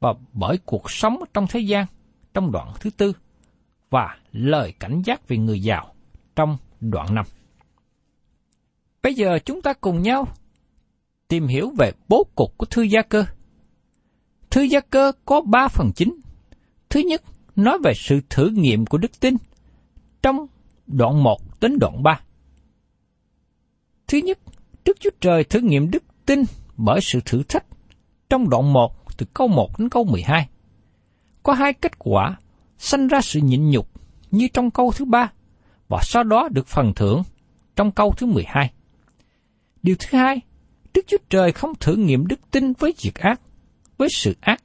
Và 0.00 0.14
bởi 0.32 0.58
cuộc 0.64 0.90
sống 0.90 1.20
trong 1.34 1.46
thế 1.50 1.60
gian 1.60 1.86
trong 2.34 2.52
đoạn 2.52 2.72
thứ 2.80 2.90
tư. 2.90 3.12
Và 3.90 4.18
lời 4.32 4.72
cảnh 4.80 5.02
giác 5.04 5.28
về 5.28 5.36
người 5.36 5.60
giàu 5.60 5.94
trong 6.36 6.56
đoạn 6.80 7.14
5. 7.14 7.24
Bây 9.02 9.14
giờ 9.14 9.38
chúng 9.44 9.62
ta 9.62 9.72
cùng 9.72 10.02
nhau 10.02 10.28
tìm 11.28 11.46
hiểu 11.46 11.70
về 11.78 11.92
bố 12.08 12.26
cục 12.34 12.58
của 12.58 12.66
thư 12.66 12.82
gia 12.82 13.02
cơ. 13.02 13.24
Thư 14.50 14.62
gia 14.62 14.80
cơ 14.80 15.12
có 15.24 15.40
ba 15.40 15.68
phần 15.68 15.90
chính. 15.94 16.20
Thứ 16.90 17.00
nhất, 17.00 17.22
nói 17.56 17.78
về 17.84 17.92
sự 17.96 18.20
thử 18.30 18.48
nghiệm 18.48 18.86
của 18.86 18.98
đức 18.98 19.20
tin 19.20 19.36
trong 20.22 20.46
đoạn 20.86 21.22
1 21.22 21.60
đến 21.60 21.78
đoạn 21.78 22.02
3. 22.02 22.20
Thứ 24.06 24.18
nhất, 24.18 24.38
Đức 24.84 24.96
Chúa 25.00 25.10
Trời 25.20 25.44
thử 25.44 25.60
nghiệm 25.60 25.90
đức 25.90 26.02
tin 26.26 26.42
bởi 26.76 27.00
sự 27.02 27.20
thử 27.24 27.42
thách 27.42 27.64
trong 28.30 28.50
đoạn 28.50 28.72
1 28.72 29.16
từ 29.16 29.26
câu 29.34 29.48
1 29.48 29.78
đến 29.78 29.88
câu 29.88 30.04
12. 30.04 30.48
Có 31.42 31.52
hai 31.52 31.72
kết 31.72 31.98
quả 31.98 32.36
sanh 32.78 33.08
ra 33.08 33.20
sự 33.20 33.40
nhịn 33.40 33.70
nhục 33.70 33.88
như 34.30 34.48
trong 34.52 34.70
câu 34.70 34.92
thứ 34.92 35.04
ba 35.04 35.32
và 35.88 36.00
sau 36.02 36.24
đó 36.24 36.48
được 36.52 36.66
phần 36.66 36.92
thưởng 36.96 37.22
trong 37.76 37.90
câu 37.90 38.14
thứ 38.16 38.26
12. 38.26 38.72
Điều 39.82 39.96
thứ 39.98 40.18
hai, 40.18 40.40
Đức 40.94 41.04
Chúa 41.06 41.16
Trời 41.30 41.52
không 41.52 41.74
thử 41.80 41.96
nghiệm 41.96 42.26
đức 42.26 42.40
tin 42.50 42.72
với 42.72 42.94
việc 43.02 43.14
ác, 43.14 43.40
với 43.98 44.08
sự 44.16 44.36
ác. 44.40 44.62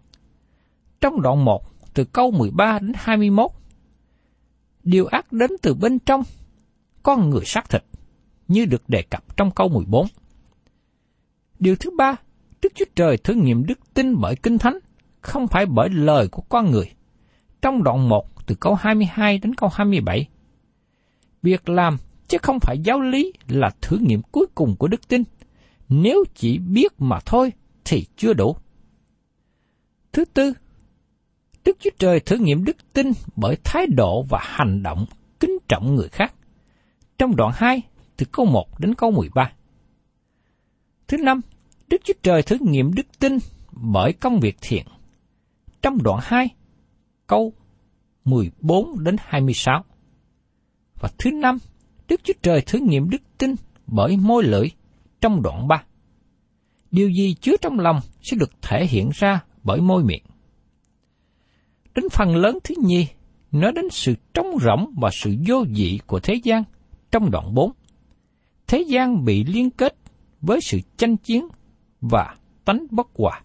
Trong 1.02 1.22
đoạn 1.22 1.46
1, 1.46 1.64
từ 2.00 2.06
câu 2.06 2.32
13 2.32 2.80
đến 2.80 2.92
21, 2.96 3.52
điều 4.84 5.06
ác 5.06 5.32
đến 5.32 5.52
từ 5.62 5.74
bên 5.74 6.00
trong, 6.00 6.24
con 7.04 7.30
người 7.30 7.46
xác 7.46 7.70
thịt, 7.70 7.84
như 8.48 8.66
được 8.66 8.90
đề 8.90 9.02
cập 9.02 9.38
trong 9.38 9.52
câu 9.52 9.70
14. 9.70 10.08
Điều 11.60 11.76
thứ 11.76 11.90
ba, 11.98 12.16
Đức 12.62 12.72
Chúa 12.76 12.86
Trời 12.96 13.18
thử 13.18 13.34
nghiệm 13.34 13.66
đức 13.66 13.80
tin 13.94 14.16
bởi 14.22 14.36
Kinh 14.36 14.58
Thánh, 14.58 14.80
không 15.22 15.48
phải 15.48 15.66
bởi 15.66 15.90
lời 15.90 16.28
của 16.28 16.42
con 16.42 16.72
người. 16.72 16.92
Trong 17.62 17.84
đoạn 17.84 18.10
1, 18.10 18.48
từ 18.48 18.56
câu 18.56 18.76
22 18.76 19.38
đến 19.38 19.56
câu 19.56 19.70
27, 19.74 20.28
việc 21.42 21.70
làm 21.70 21.98
chứ 22.28 22.38
không 22.42 22.60
phải 22.60 22.80
giáo 22.84 23.02
lý 23.02 23.34
là 23.48 23.72
thử 23.82 23.98
nghiệm 23.98 24.22
cuối 24.22 24.46
cùng 24.56 24.76
của 24.76 24.88
đức 24.88 25.08
tin. 25.08 25.24
Nếu 25.90 26.24
chỉ 26.36 26.58
biết 26.58 26.94
mà 26.98 27.20
thôi 27.26 27.54
thì 27.86 28.06
chưa 28.18 28.34
đủ. 28.34 28.56
Thứ 30.12 30.26
tư, 30.26 30.54
Đức 31.66 31.78
Chúa 31.80 31.90
Trời 32.00 32.20
thử 32.20 32.38
nghiệm 32.38 32.64
đức 32.64 32.78
tin 32.94 33.12
bởi 33.36 33.58
thái 33.64 33.88
độ 33.88 34.24
và 34.30 34.40
hành 34.42 34.84
động 34.84 35.06
kính 35.40 35.58
trọng 35.68 35.96
người 35.96 36.10
khác. 36.10 36.34
Trong 37.18 37.36
đoạn 37.36 37.52
2, 37.56 37.82
từ 38.18 38.26
câu 38.32 38.46
1 38.46 38.80
đến 38.80 38.96
câu 38.96 39.12
13. 39.12 39.52
Thứ 41.08 41.18
năm, 41.18 41.42
Đức 41.88 42.02
Chúa 42.04 42.14
Trời 42.24 42.44
thử 42.44 42.58
nghiệm 42.62 42.94
đức 42.94 43.20
tin 43.20 43.38
bởi 43.72 44.14
công 44.14 44.40
việc 44.40 44.58
thiện. 44.62 44.86
Trong 45.82 46.04
đoạn 46.04 46.20
2, 46.24 46.50
câu 47.28 47.54
14 48.26 49.04
đến 49.04 49.16
26. 49.20 49.84
Và 51.00 51.10
thứ 51.18 51.32
năm, 51.32 51.58
Đức 52.08 52.22
Chúa 52.24 52.34
Trời 52.42 52.62
thử 52.62 52.80
nghiệm 52.80 53.10
đức 53.10 53.22
tin 53.38 53.56
bởi 53.88 54.18
môi 54.18 54.44
lưỡi 54.44 54.68
trong 55.22 55.42
đoạn 55.42 55.68
3. 55.68 55.84
Điều 56.92 57.10
gì 57.10 57.36
chứa 57.42 57.54
trong 57.62 57.80
lòng 57.80 58.00
sẽ 58.22 58.38
được 58.38 58.52
thể 58.62 58.86
hiện 58.86 59.10
ra 59.14 59.44
bởi 59.64 59.82
môi 59.82 60.04
miệng. 60.04 60.24
Đến 62.00 62.10
phần 62.10 62.36
lớn 62.36 62.58
thứ 62.64 62.76
nhì, 62.84 63.08
nói 63.52 63.72
đến 63.72 63.86
sự 63.92 64.16
trống 64.34 64.48
rỗng 64.62 64.94
và 65.02 65.10
sự 65.14 65.36
vô 65.48 65.66
dị 65.76 66.00
của 66.08 66.20
thế 66.20 66.34
gian 66.34 66.64
trong 67.12 67.32
đoạn 67.32 67.54
4. 67.54 67.72
Thế 68.68 68.86
gian 68.88 69.26
bị 69.26 69.44
liên 69.44 69.70
kết 69.70 69.96
với 70.42 70.60
sự 70.62 70.80
tranh 70.98 71.18
chiến 71.18 71.48
và 72.02 72.36
tánh 72.66 72.86
bất 72.92 73.08
hòa. 73.18 73.42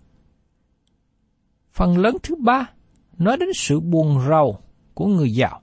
Phần 1.73 1.99
lớn 1.99 2.17
thứ 2.23 2.35
ba 2.35 2.71
nói 3.19 3.37
đến 3.37 3.49
sự 3.55 3.81
buồn 3.81 4.21
rầu 4.29 4.59
của 4.95 5.07
người 5.07 5.31
giàu. 5.31 5.63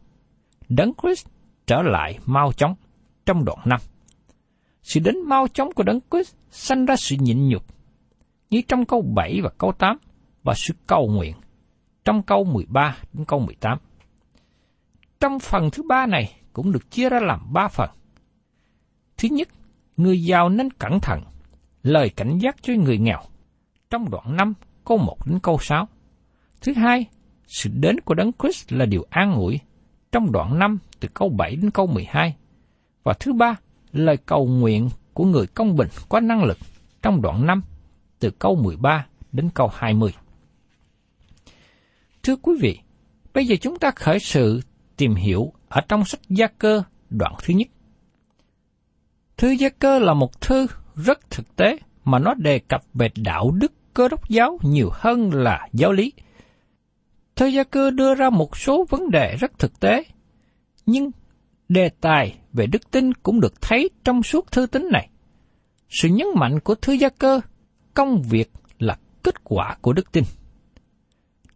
Đấng 0.69 0.91
Christ 1.01 1.27
trở 1.67 1.81
lại 1.81 2.19
mau 2.25 2.53
chóng 2.53 2.75
trong 3.25 3.45
đoạn 3.45 3.59
5. 3.65 3.79
Sự 4.83 4.99
đến 4.99 5.15
mau 5.25 5.47
chóng 5.47 5.71
của 5.75 5.83
Đấng 5.83 5.99
Christ 6.11 6.35
sanh 6.49 6.85
ra 6.85 6.95
sự 6.95 7.15
nhịn 7.19 7.49
nhục, 7.49 7.63
như 8.49 8.61
trong 8.67 8.85
câu 8.85 9.01
7 9.15 9.39
và 9.43 9.49
câu 9.57 9.71
8, 9.71 9.97
và 10.43 10.53
sự 10.53 10.73
cầu 10.87 11.07
nguyện 11.07 11.33
trong 12.05 12.23
câu 12.23 12.43
13 12.43 12.97
đến 13.13 13.25
câu 13.25 13.39
18. 13.39 13.77
Trong 15.19 15.39
phần 15.39 15.69
thứ 15.71 15.83
ba 15.83 16.05
này 16.05 16.33
cũng 16.53 16.71
được 16.71 16.91
chia 16.91 17.09
ra 17.09 17.19
làm 17.19 17.53
ba 17.53 17.67
phần. 17.67 17.89
Thứ 19.17 19.27
nhất, 19.31 19.47
người 19.97 20.23
giàu 20.23 20.49
nên 20.49 20.69
cẩn 20.71 20.99
thận, 20.99 21.21
lời 21.83 22.09
cảnh 22.09 22.37
giác 22.37 22.55
cho 22.61 22.73
người 22.73 22.97
nghèo. 22.97 23.19
Trong 23.89 24.09
đoạn 24.09 24.35
5, 24.35 24.53
câu 24.85 24.97
1 24.97 25.17
đến 25.25 25.39
câu 25.39 25.57
6. 25.61 25.87
Thứ 26.61 26.73
hai, 26.73 27.05
sự 27.47 27.69
đến 27.73 27.99
của 27.99 28.13
Đấng 28.13 28.31
Christ 28.39 28.71
là 28.71 28.85
điều 28.85 29.05
an 29.09 29.33
ủi. 29.33 29.59
Trong 30.11 30.31
đoạn 30.31 30.59
5, 30.59 30.77
từ 30.99 31.07
câu 31.13 31.29
7 31.29 31.55
đến 31.55 31.71
câu 31.71 31.87
12. 31.87 32.35
Và 33.03 33.13
thứ 33.19 33.33
ba, 33.33 33.55
lời 33.91 34.17
cầu 34.17 34.45
nguyện 34.45 34.89
của 35.13 35.25
người 35.25 35.47
công 35.47 35.75
bình 35.75 35.89
có 36.09 36.19
năng 36.19 36.43
lực. 36.43 36.57
Trong 37.01 37.21
đoạn 37.21 37.45
5, 37.45 37.61
từ 38.19 38.29
câu 38.29 38.55
13 38.55 39.05
đến 39.31 39.49
câu 39.53 39.69
20. 39.73 40.13
Thưa 42.23 42.35
quý 42.35 42.53
vị, 42.59 42.79
bây 43.33 43.45
giờ 43.45 43.55
chúng 43.61 43.79
ta 43.79 43.91
khởi 43.91 44.19
sự 44.19 44.61
tìm 44.97 45.15
hiểu 45.15 45.53
ở 45.69 45.81
trong 45.89 46.05
sách 46.05 46.21
Gia 46.29 46.47
Cơ 46.47 46.83
đoạn 47.09 47.33
thứ 47.43 47.53
nhất. 47.53 47.67
Thư 49.37 49.49
Gia 49.49 49.69
Cơ 49.69 49.99
là 49.99 50.13
một 50.13 50.41
thư 50.41 50.67
rất 50.95 51.29
thực 51.29 51.55
tế 51.55 51.77
mà 52.03 52.19
nó 52.19 52.33
đề 52.33 52.59
cập 52.59 52.81
về 52.93 53.09
đạo 53.15 53.51
đức 53.51 53.73
cơ 53.93 54.07
đốc 54.07 54.29
giáo 54.29 54.57
nhiều 54.63 54.89
hơn 54.93 55.33
là 55.33 55.67
giáo 55.73 55.91
lý. 55.91 56.13
Thư 57.35 57.45
Gia 57.45 57.63
Cơ 57.63 57.91
đưa 57.91 58.15
ra 58.15 58.29
một 58.29 58.57
số 58.57 58.85
vấn 58.89 59.11
đề 59.11 59.35
rất 59.39 59.59
thực 59.59 59.79
tế, 59.79 60.03
nhưng 60.85 61.11
đề 61.69 61.89
tài 62.01 62.37
về 62.53 62.67
đức 62.67 62.91
tin 62.91 63.13
cũng 63.13 63.41
được 63.41 63.61
thấy 63.61 63.89
trong 64.03 64.23
suốt 64.23 64.51
thư 64.51 64.65
tín 64.65 64.87
này. 64.91 65.09
Sự 65.89 66.09
nhấn 66.09 66.27
mạnh 66.35 66.59
của 66.59 66.75
Thư 66.75 66.93
Gia 66.93 67.09
Cơ, 67.09 67.41
công 67.93 68.21
việc 68.21 68.51
là 68.79 68.97
kết 69.23 69.43
quả 69.43 69.77
của 69.81 69.93
đức 69.93 70.11
tin. 70.11 70.23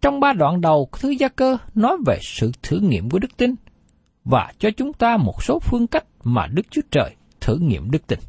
Trong 0.05 0.19
ba 0.19 0.33
đoạn 0.33 0.61
đầu, 0.61 0.89
Thứ 0.91 1.09
Gia 1.09 1.27
Cơ 1.27 1.57
nói 1.75 1.97
về 2.05 2.19
sự 2.21 2.51
thử 2.63 2.79
nghiệm 2.79 3.09
của 3.09 3.19
đức 3.19 3.37
tin 3.37 3.55
và 4.23 4.51
cho 4.59 4.69
chúng 4.77 4.93
ta 4.93 5.17
một 5.17 5.43
số 5.43 5.59
phương 5.59 5.87
cách 5.87 6.05
mà 6.23 6.47
Đức 6.47 6.61
Chúa 6.71 6.81
Trời 6.91 7.15
thử 7.41 7.57
nghiệm 7.61 7.91
đức 7.91 8.07
tin. 8.07 8.19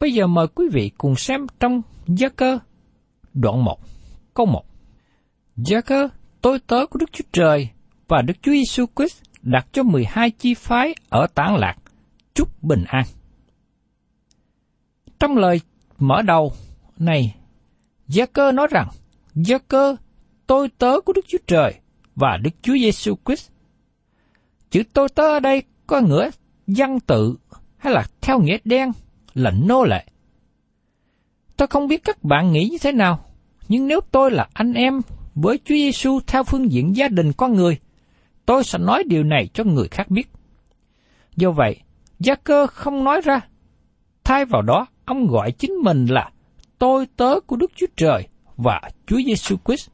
Bây 0.00 0.12
giờ 0.12 0.26
mời 0.26 0.46
quý 0.46 0.64
vị 0.72 0.90
cùng 0.98 1.16
xem 1.16 1.46
trong 1.60 1.82
Gia 2.06 2.28
cơ 2.28 2.58
đoạn 3.34 3.64
1, 3.64 3.78
câu 4.34 4.46
1. 4.46 4.64
Gia 5.56 5.80
cơ, 5.80 6.08
tôi 6.40 6.58
tớ 6.58 6.86
của 6.86 6.98
Đức 6.98 7.12
Chúa 7.12 7.24
Trời 7.32 7.68
và 8.08 8.22
Đức 8.22 8.34
Chúa 8.42 8.52
Giêsu 8.52 8.84
Christ 8.96 9.22
đặt 9.42 9.66
cho 9.72 9.82
12 9.82 10.30
chi 10.30 10.54
phái 10.54 10.94
ở 11.08 11.26
tản 11.34 11.54
lạc, 11.56 11.76
chúc 12.34 12.62
bình 12.62 12.84
an. 12.86 13.04
Trong 15.18 15.36
lời 15.36 15.60
mở 15.98 16.22
đầu 16.22 16.52
này, 16.98 17.34
Gia 18.08 18.26
cơ 18.26 18.52
nói 18.52 18.66
rằng, 18.70 18.88
Gia 19.34 19.58
cơ, 19.58 19.96
tôi 20.46 20.68
tớ 20.78 21.00
của 21.00 21.12
Đức 21.12 21.24
Chúa 21.28 21.38
Trời 21.46 21.74
và 22.16 22.38
Đức 22.42 22.50
Chúa 22.62 22.74
Giêsu 22.74 23.14
Christ. 23.24 23.50
Chữ 24.70 24.82
tôi 24.92 25.08
tớ 25.08 25.22
ở 25.22 25.40
đây 25.40 25.62
có 25.86 26.00
nghĩa 26.00 26.30
dân 26.66 27.00
tự 27.00 27.36
hay 27.76 27.92
là 27.92 28.04
theo 28.20 28.40
nghĩa 28.40 28.58
đen 28.64 28.92
là 29.34 29.50
nô 29.50 29.84
lệ. 29.84 30.06
Tôi 31.56 31.68
không 31.68 31.88
biết 31.88 32.04
các 32.04 32.24
bạn 32.24 32.52
nghĩ 32.52 32.68
như 32.70 32.78
thế 32.78 32.92
nào, 32.92 33.24
nhưng 33.68 33.88
nếu 33.88 34.00
tôi 34.10 34.30
là 34.30 34.48
anh 34.52 34.72
em 34.72 35.00
với 35.34 35.58
Chúa 35.64 35.74
Giêsu 35.74 36.20
theo 36.26 36.44
phương 36.44 36.72
diện 36.72 36.96
gia 36.96 37.08
đình 37.08 37.32
con 37.32 37.54
người, 37.54 37.78
tôi 38.46 38.64
sẽ 38.64 38.78
nói 38.78 39.04
điều 39.06 39.24
này 39.24 39.48
cho 39.54 39.64
người 39.64 39.88
khác 39.88 40.10
biết. 40.10 40.28
Do 41.36 41.50
vậy, 41.50 41.76
Gia 42.18 42.34
cơ 42.34 42.66
không 42.66 43.04
nói 43.04 43.20
ra. 43.20 43.40
Thay 44.24 44.44
vào 44.44 44.62
đó, 44.62 44.86
ông 45.04 45.26
gọi 45.26 45.52
chính 45.52 45.72
mình 45.72 46.06
là 46.06 46.30
tôi 46.78 47.06
tớ 47.16 47.40
của 47.40 47.56
Đức 47.56 47.70
Chúa 47.76 47.86
Trời 47.96 48.28
và 48.56 48.80
Chúa 49.06 49.20
Giêsu 49.26 49.56
Christ. 49.64 49.90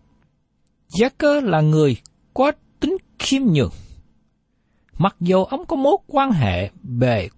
Giác 0.99 1.19
cơ 1.19 1.41
là 1.41 1.61
người 1.61 1.97
có 2.35 2.53
tính 2.81 2.97
khiêm 3.19 3.43
nhường. 3.43 3.71
Mặc 4.99 5.17
dù 5.21 5.45
ông 5.45 5.67
có 5.67 5.77
mối 5.77 5.97
quan 6.07 6.33
hệ 6.33 6.71
về 6.83 7.29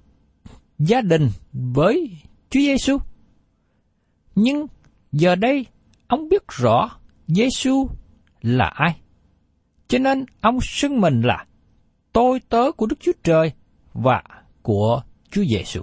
gia 0.79 1.01
đình 1.01 1.29
với 1.53 2.17
Chúa 2.51 2.61
Giêsu, 2.61 2.99
nhưng 4.35 4.67
giờ 5.13 5.35
đây 5.35 5.67
ông 6.07 6.29
biết 6.29 6.43
rõ 6.49 6.91
Giêsu 7.27 7.89
là 8.43 8.73
ai. 8.75 8.97
Cho 9.89 9.99
nên 9.99 10.25
ông 10.41 10.59
xưng 10.63 11.01
mình 11.01 11.21
là 11.21 11.45
tôi 12.13 12.41
tớ 12.49 12.73
của 12.73 12.87
Đức 12.87 12.97
Chúa 13.01 13.13
Trời 13.23 13.53
và 13.93 14.23
của 14.63 15.03
Chúa 15.31 15.45
Giêsu. 15.45 15.81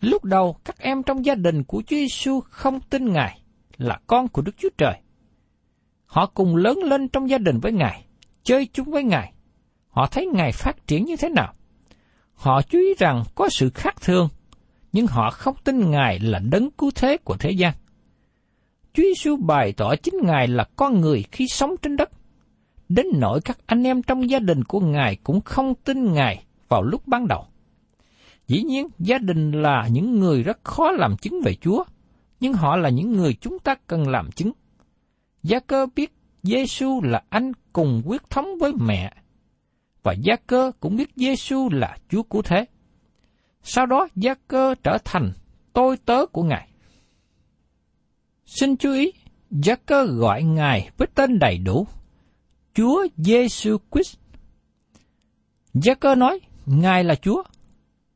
Lúc 0.00 0.24
đầu 0.24 0.56
các 0.64 0.78
em 0.78 1.02
trong 1.02 1.24
gia 1.24 1.34
đình 1.34 1.64
của 1.64 1.82
Chúa 1.86 1.96
Giêsu 1.96 2.40
không 2.40 2.80
tin 2.80 3.12
Ngài 3.12 3.42
là 3.76 4.00
con 4.06 4.28
của 4.28 4.42
Đức 4.42 4.52
Chúa 4.58 4.68
Trời. 4.78 5.00
Họ 6.06 6.26
cùng 6.26 6.56
lớn 6.56 6.78
lên 6.82 7.08
trong 7.08 7.30
gia 7.30 7.38
đình 7.38 7.58
với 7.58 7.72
Ngài, 7.72 8.04
chơi 8.42 8.68
chung 8.72 8.90
với 8.90 9.02
Ngài. 9.02 9.32
Họ 9.88 10.06
thấy 10.06 10.26
Ngài 10.26 10.52
phát 10.52 10.86
triển 10.86 11.04
như 11.04 11.16
thế 11.16 11.28
nào. 11.28 11.54
Họ 12.34 12.62
chú 12.62 12.78
ý 12.78 12.94
rằng 12.98 13.24
có 13.34 13.48
sự 13.48 13.70
khác 13.70 13.94
thường, 14.00 14.28
nhưng 14.92 15.06
họ 15.06 15.30
không 15.30 15.54
tin 15.64 15.90
Ngài 15.90 16.18
là 16.18 16.38
đấng 16.38 16.70
cứu 16.70 16.90
thế 16.94 17.16
của 17.24 17.36
thế 17.36 17.50
gian. 17.50 17.72
Chúa 18.92 19.02
Giêsu 19.02 19.36
bày 19.36 19.72
tỏ 19.72 19.96
chính 19.96 20.14
Ngài 20.22 20.48
là 20.48 20.64
con 20.76 21.00
người 21.00 21.24
khi 21.32 21.48
sống 21.48 21.74
trên 21.82 21.96
đất. 21.96 22.10
Đến 22.88 23.06
nỗi 23.14 23.40
các 23.40 23.58
anh 23.66 23.82
em 23.82 24.02
trong 24.02 24.30
gia 24.30 24.38
đình 24.38 24.64
của 24.64 24.80
Ngài 24.80 25.16
cũng 25.16 25.40
không 25.40 25.74
tin 25.74 26.12
Ngài 26.12 26.44
vào 26.68 26.82
lúc 26.82 27.06
ban 27.06 27.28
đầu. 27.28 27.46
Dĩ 28.48 28.62
nhiên, 28.62 28.88
gia 28.98 29.18
đình 29.18 29.52
là 29.52 29.88
những 29.90 30.20
người 30.20 30.42
rất 30.42 30.64
khó 30.64 30.90
làm 30.90 31.16
chứng 31.16 31.40
về 31.44 31.54
Chúa, 31.54 31.84
nhưng 32.40 32.52
họ 32.52 32.76
là 32.76 32.88
những 32.88 33.12
người 33.12 33.34
chúng 33.40 33.58
ta 33.58 33.74
cần 33.86 34.08
làm 34.08 34.32
chứng. 34.32 34.52
Gia 35.46 35.60
cơ 35.60 35.86
biết 35.96 36.12
Giêsu 36.42 37.02
là 37.02 37.22
anh 37.28 37.52
cùng 37.72 38.02
quyết 38.04 38.30
thống 38.30 38.46
với 38.60 38.72
mẹ, 38.80 39.12
và 40.02 40.12
Gia 40.12 40.36
cơ 40.36 40.72
cũng 40.80 40.96
biết 40.96 41.10
Giêsu 41.16 41.68
là 41.72 41.96
Chúa 42.08 42.22
cứu 42.22 42.42
thế. 42.42 42.64
Sau 43.62 43.86
đó 43.86 44.08
Gia 44.14 44.34
cơ 44.34 44.74
trở 44.82 44.98
thành 45.04 45.32
tôi 45.72 45.96
tớ 45.96 46.26
của 46.26 46.42
Ngài. 46.42 46.68
Xin 48.46 48.76
chú 48.76 48.92
ý, 48.92 49.12
Gia 49.50 49.74
cơ 49.74 50.04
gọi 50.04 50.42
Ngài 50.42 50.90
với 50.96 51.08
tên 51.14 51.38
đầy 51.38 51.58
đủ, 51.58 51.86
Chúa 52.74 53.06
Giêsu 53.16 53.76
Christ. 53.92 54.16
Gia 55.74 55.94
cơ 55.94 56.14
nói, 56.14 56.40
Ngài 56.66 57.04
là 57.04 57.14
Chúa. 57.14 57.42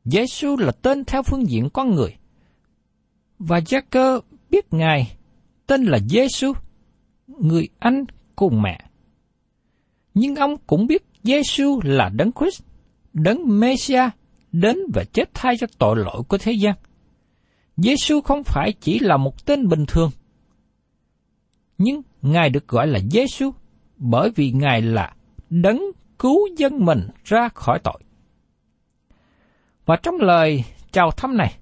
Giêsu 0.03 0.57
là 0.57 0.71
tên 0.71 1.05
theo 1.05 1.23
phương 1.23 1.49
diện 1.49 1.69
con 1.73 1.95
người. 1.95 2.15
Và 3.39 3.57
Gia 3.67 3.81
cơ 3.81 4.19
biết 4.49 4.73
Ngài 4.73 5.17
tên 5.67 5.83
là 5.83 5.99
Giêsu, 6.09 6.53
người 7.39 7.67
anh 7.79 8.05
cùng 8.35 8.61
mẹ. 8.61 8.79
Nhưng 10.13 10.35
ông 10.35 10.55
cũng 10.67 10.87
biết 10.87 11.05
Giêsu 11.23 11.79
là 11.83 12.09
đấng 12.09 12.31
Christ, 12.31 12.63
đấng 13.13 13.59
Messiah 13.59 14.15
đến 14.51 14.77
và 14.93 15.03
chết 15.13 15.29
thay 15.33 15.57
cho 15.59 15.67
tội 15.77 15.95
lỗi 15.97 16.21
của 16.27 16.37
thế 16.37 16.51
gian. 16.51 16.75
Giêsu 17.77 18.21
không 18.21 18.43
phải 18.43 18.73
chỉ 18.81 18.99
là 18.99 19.17
một 19.17 19.45
tên 19.45 19.67
bình 19.67 19.85
thường, 19.87 20.09
nhưng 21.77 22.01
Ngài 22.21 22.49
được 22.49 22.67
gọi 22.67 22.87
là 22.87 22.99
Giêsu 23.11 23.51
bởi 23.97 24.29
vì 24.35 24.51
Ngài 24.51 24.81
là 24.81 25.13
đấng 25.49 25.81
cứu 26.19 26.47
dân 26.57 26.85
mình 26.85 27.07
ra 27.23 27.49
khỏi 27.53 27.79
tội. 27.83 27.99
Và 29.85 29.95
trong 30.03 30.15
lời 30.15 30.63
chào 30.91 31.11
thăm 31.11 31.37
này, 31.37 31.57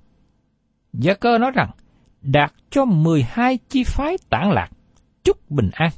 Gia 0.93 1.13
cơ 1.13 1.37
nói 1.37 1.51
rằng, 1.51 1.71
đạt 2.21 2.53
cho 2.69 2.85
12 2.85 3.57
chi 3.69 3.83
phái 3.83 4.17
tản 4.29 4.51
lạc, 4.51 4.69
chúc 5.23 5.51
bình 5.51 5.69
an. 5.73 5.91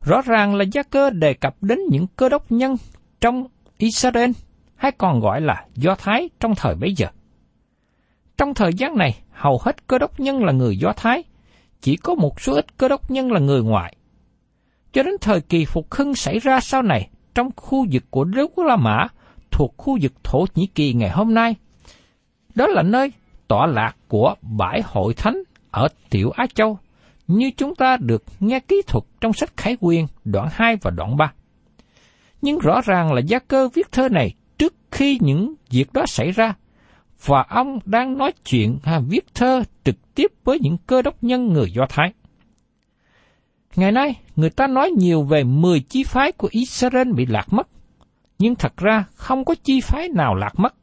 Rõ 0.00 0.22
ràng 0.22 0.54
là 0.54 0.64
Gia 0.72 0.82
cơ 0.82 1.10
đề 1.10 1.34
cập 1.34 1.62
đến 1.62 1.78
những 1.90 2.06
cơ 2.16 2.28
đốc 2.28 2.52
nhân 2.52 2.76
trong 3.20 3.46
Israel, 3.78 4.30
hay 4.76 4.92
còn 4.92 5.20
gọi 5.20 5.40
là 5.40 5.66
Do 5.74 5.94
Thái 5.94 6.30
trong 6.40 6.54
thời 6.54 6.74
bấy 6.74 6.94
giờ. 6.96 7.06
Trong 8.36 8.54
thời 8.54 8.74
gian 8.74 8.96
này, 8.96 9.18
hầu 9.32 9.58
hết 9.62 9.86
cơ 9.86 9.98
đốc 9.98 10.20
nhân 10.20 10.44
là 10.44 10.52
người 10.52 10.76
Do 10.78 10.92
Thái, 10.96 11.22
chỉ 11.80 11.96
có 11.96 12.14
một 12.14 12.40
số 12.40 12.54
ít 12.54 12.78
cơ 12.78 12.88
đốc 12.88 13.10
nhân 13.10 13.32
là 13.32 13.40
người 13.40 13.62
ngoại. 13.62 13.96
Cho 14.92 15.02
đến 15.02 15.14
thời 15.20 15.40
kỳ 15.40 15.64
phục 15.64 15.94
hưng 15.94 16.14
xảy 16.14 16.38
ra 16.38 16.60
sau 16.60 16.82
này, 16.82 17.08
trong 17.34 17.50
khu 17.56 17.86
vực 17.92 18.04
của 18.10 18.24
đế 18.24 18.42
Quốc 18.54 18.64
La 18.64 18.76
Mã 18.76 19.06
thuộc 19.50 19.74
khu 19.76 19.98
vực 20.02 20.12
Thổ 20.24 20.44
Nhĩ 20.54 20.66
Kỳ 20.66 20.92
ngày 20.92 21.10
hôm 21.10 21.34
nay. 21.34 21.54
Đó 22.54 22.66
là 22.66 22.82
nơi 22.82 23.12
tọa 23.48 23.66
lạc 23.66 23.96
của 24.08 24.34
bãi 24.42 24.82
hội 24.84 25.14
thánh 25.14 25.42
ở 25.70 25.88
Tiểu 26.10 26.30
Á 26.30 26.46
Châu, 26.54 26.78
như 27.26 27.50
chúng 27.56 27.74
ta 27.74 27.96
được 27.96 28.24
nghe 28.40 28.60
kỹ 28.60 28.82
thuật 28.86 29.04
trong 29.20 29.32
sách 29.32 29.56
Khải 29.56 29.76
Quyền 29.80 30.06
đoạn 30.24 30.48
2 30.52 30.76
và 30.82 30.90
đoạn 30.90 31.16
3. 31.16 31.32
Nhưng 32.42 32.58
rõ 32.58 32.80
ràng 32.80 33.12
là 33.12 33.20
gia 33.20 33.38
cơ 33.38 33.68
viết 33.74 33.92
thơ 33.92 34.08
này 34.08 34.34
trước 34.58 34.74
khi 34.90 35.18
những 35.20 35.54
việc 35.70 35.92
đó 35.92 36.06
xảy 36.06 36.30
ra, 36.30 36.54
và 37.24 37.44
ông 37.48 37.78
đang 37.84 38.18
nói 38.18 38.32
chuyện 38.44 38.78
ha, 38.84 39.00
viết 39.08 39.34
thơ 39.34 39.62
trực 39.84 40.14
tiếp 40.14 40.32
với 40.44 40.58
những 40.60 40.76
cơ 40.86 41.02
đốc 41.02 41.24
nhân 41.24 41.52
người 41.52 41.72
Do 41.72 41.86
Thái. 41.88 42.12
Ngày 43.76 43.92
nay, 43.92 44.14
người 44.36 44.50
ta 44.50 44.66
nói 44.66 44.90
nhiều 44.90 45.22
về 45.22 45.44
10 45.44 45.80
chi 45.80 46.04
phái 46.04 46.32
của 46.32 46.48
Israel 46.50 47.12
bị 47.12 47.26
lạc 47.26 47.52
mất, 47.52 47.68
nhưng 48.38 48.54
thật 48.54 48.76
ra 48.76 49.04
không 49.14 49.44
có 49.44 49.54
chi 49.64 49.80
phái 49.80 50.08
nào 50.08 50.34
lạc 50.34 50.52
mất. 50.56 50.74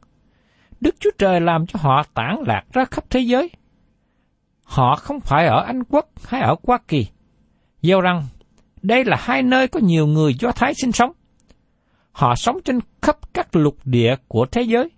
Đức 0.80 0.94
Chúa 1.00 1.10
Trời 1.18 1.40
làm 1.40 1.66
cho 1.66 1.78
họ 1.82 2.02
tản 2.14 2.36
lạc 2.46 2.62
ra 2.72 2.84
khắp 2.84 3.04
thế 3.10 3.20
giới. 3.20 3.50
Họ 4.64 4.96
không 4.96 5.20
phải 5.20 5.46
ở 5.46 5.62
Anh 5.66 5.84
Quốc 5.84 6.08
hay 6.24 6.40
ở 6.40 6.54
Hoa 6.62 6.78
Kỳ. 6.88 7.06
Do 7.82 8.00
rằng, 8.00 8.26
đây 8.82 9.04
là 9.04 9.16
hai 9.20 9.42
nơi 9.42 9.68
có 9.68 9.80
nhiều 9.80 10.06
người 10.06 10.34
Do 10.34 10.52
Thái 10.52 10.74
sinh 10.74 10.92
sống. 10.92 11.12
Họ 12.12 12.34
sống 12.34 12.56
trên 12.64 12.78
khắp 13.02 13.16
các 13.34 13.56
lục 13.56 13.76
địa 13.84 14.14
của 14.28 14.46
thế 14.46 14.62
giới. 14.62 14.90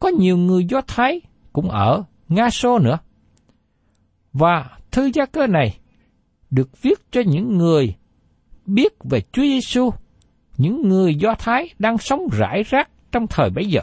Có 0.00 0.08
nhiều 0.08 0.36
người 0.36 0.64
Do 0.64 0.80
Thái 0.86 1.20
cũng 1.52 1.70
ở 1.70 2.02
Nga 2.28 2.50
Xô 2.50 2.78
nữa. 2.78 2.98
Và 4.32 4.70
thư 4.90 5.10
gia 5.14 5.26
cơ 5.26 5.46
này 5.46 5.78
được 6.50 6.82
viết 6.82 6.98
cho 7.10 7.20
những 7.26 7.58
người 7.58 7.94
biết 8.66 8.92
về 9.10 9.20
Chúa 9.32 9.42
Giêsu, 9.42 9.90
những 10.56 10.88
người 10.88 11.14
Do 11.14 11.34
Thái 11.38 11.68
đang 11.78 11.98
sống 11.98 12.20
rải 12.32 12.62
rác 12.62 12.90
trong 13.12 13.26
thời 13.26 13.50
bấy 13.50 13.64
giờ. 13.66 13.80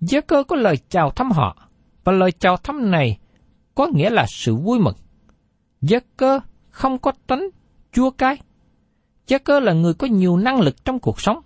Gia 0.00 0.20
cơ 0.20 0.44
có 0.48 0.56
lời 0.56 0.76
chào 0.88 1.10
thăm 1.10 1.30
họ, 1.30 1.67
và 2.08 2.12
lời 2.12 2.32
chào 2.32 2.56
thăm 2.56 2.90
này 2.90 3.18
có 3.74 3.86
nghĩa 3.86 4.10
là 4.10 4.26
sự 4.28 4.56
vui 4.56 4.78
mừng. 4.78 4.94
Gia 5.80 5.98
cơ 6.16 6.40
không 6.70 6.98
có 6.98 7.12
tánh 7.26 7.48
chua 7.92 8.10
cay. 8.10 8.36
Gia 9.26 9.38
cơ 9.38 9.60
là 9.60 9.72
người 9.72 9.94
có 9.94 10.06
nhiều 10.06 10.36
năng 10.36 10.60
lực 10.60 10.84
trong 10.84 10.98
cuộc 10.98 11.20
sống. 11.20 11.40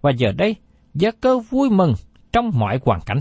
Và 0.00 0.10
giờ 0.10 0.32
đây, 0.32 0.56
Gia 0.94 1.10
cơ 1.10 1.38
vui 1.38 1.70
mừng 1.70 1.94
trong 2.32 2.50
mọi 2.54 2.80
hoàn 2.84 3.00
cảnh. 3.06 3.18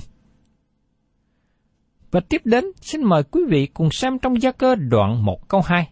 Và 2.12 2.20
tiếp 2.20 2.42
đến, 2.46 2.66
xin 2.82 3.04
mời 3.04 3.24
quý 3.24 3.42
vị 3.50 3.66
cùng 3.66 3.92
xem 3.92 4.20
trong 4.20 4.42
gia 4.42 4.52
cơ 4.52 4.76
đoạn 4.76 5.26
1 5.26 5.48
câu 5.48 5.62
2. 5.66 5.90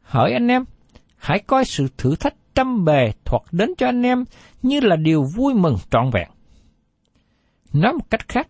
Hỡi 0.00 0.32
anh 0.32 0.48
em, 0.48 0.64
hãy 1.16 1.38
coi 1.38 1.64
sự 1.64 1.88
thử 1.98 2.16
thách 2.16 2.34
trăm 2.54 2.84
bề 2.84 3.12
thuật 3.24 3.42
đến 3.52 3.70
cho 3.78 3.86
anh 3.86 4.02
em 4.02 4.24
như 4.62 4.80
là 4.80 4.96
điều 4.96 5.24
vui 5.36 5.54
mừng 5.54 5.76
trọn 5.90 6.10
vẹn. 6.12 6.28
Nói 7.72 7.92
một 7.92 8.10
cách 8.10 8.28
khác, 8.28 8.48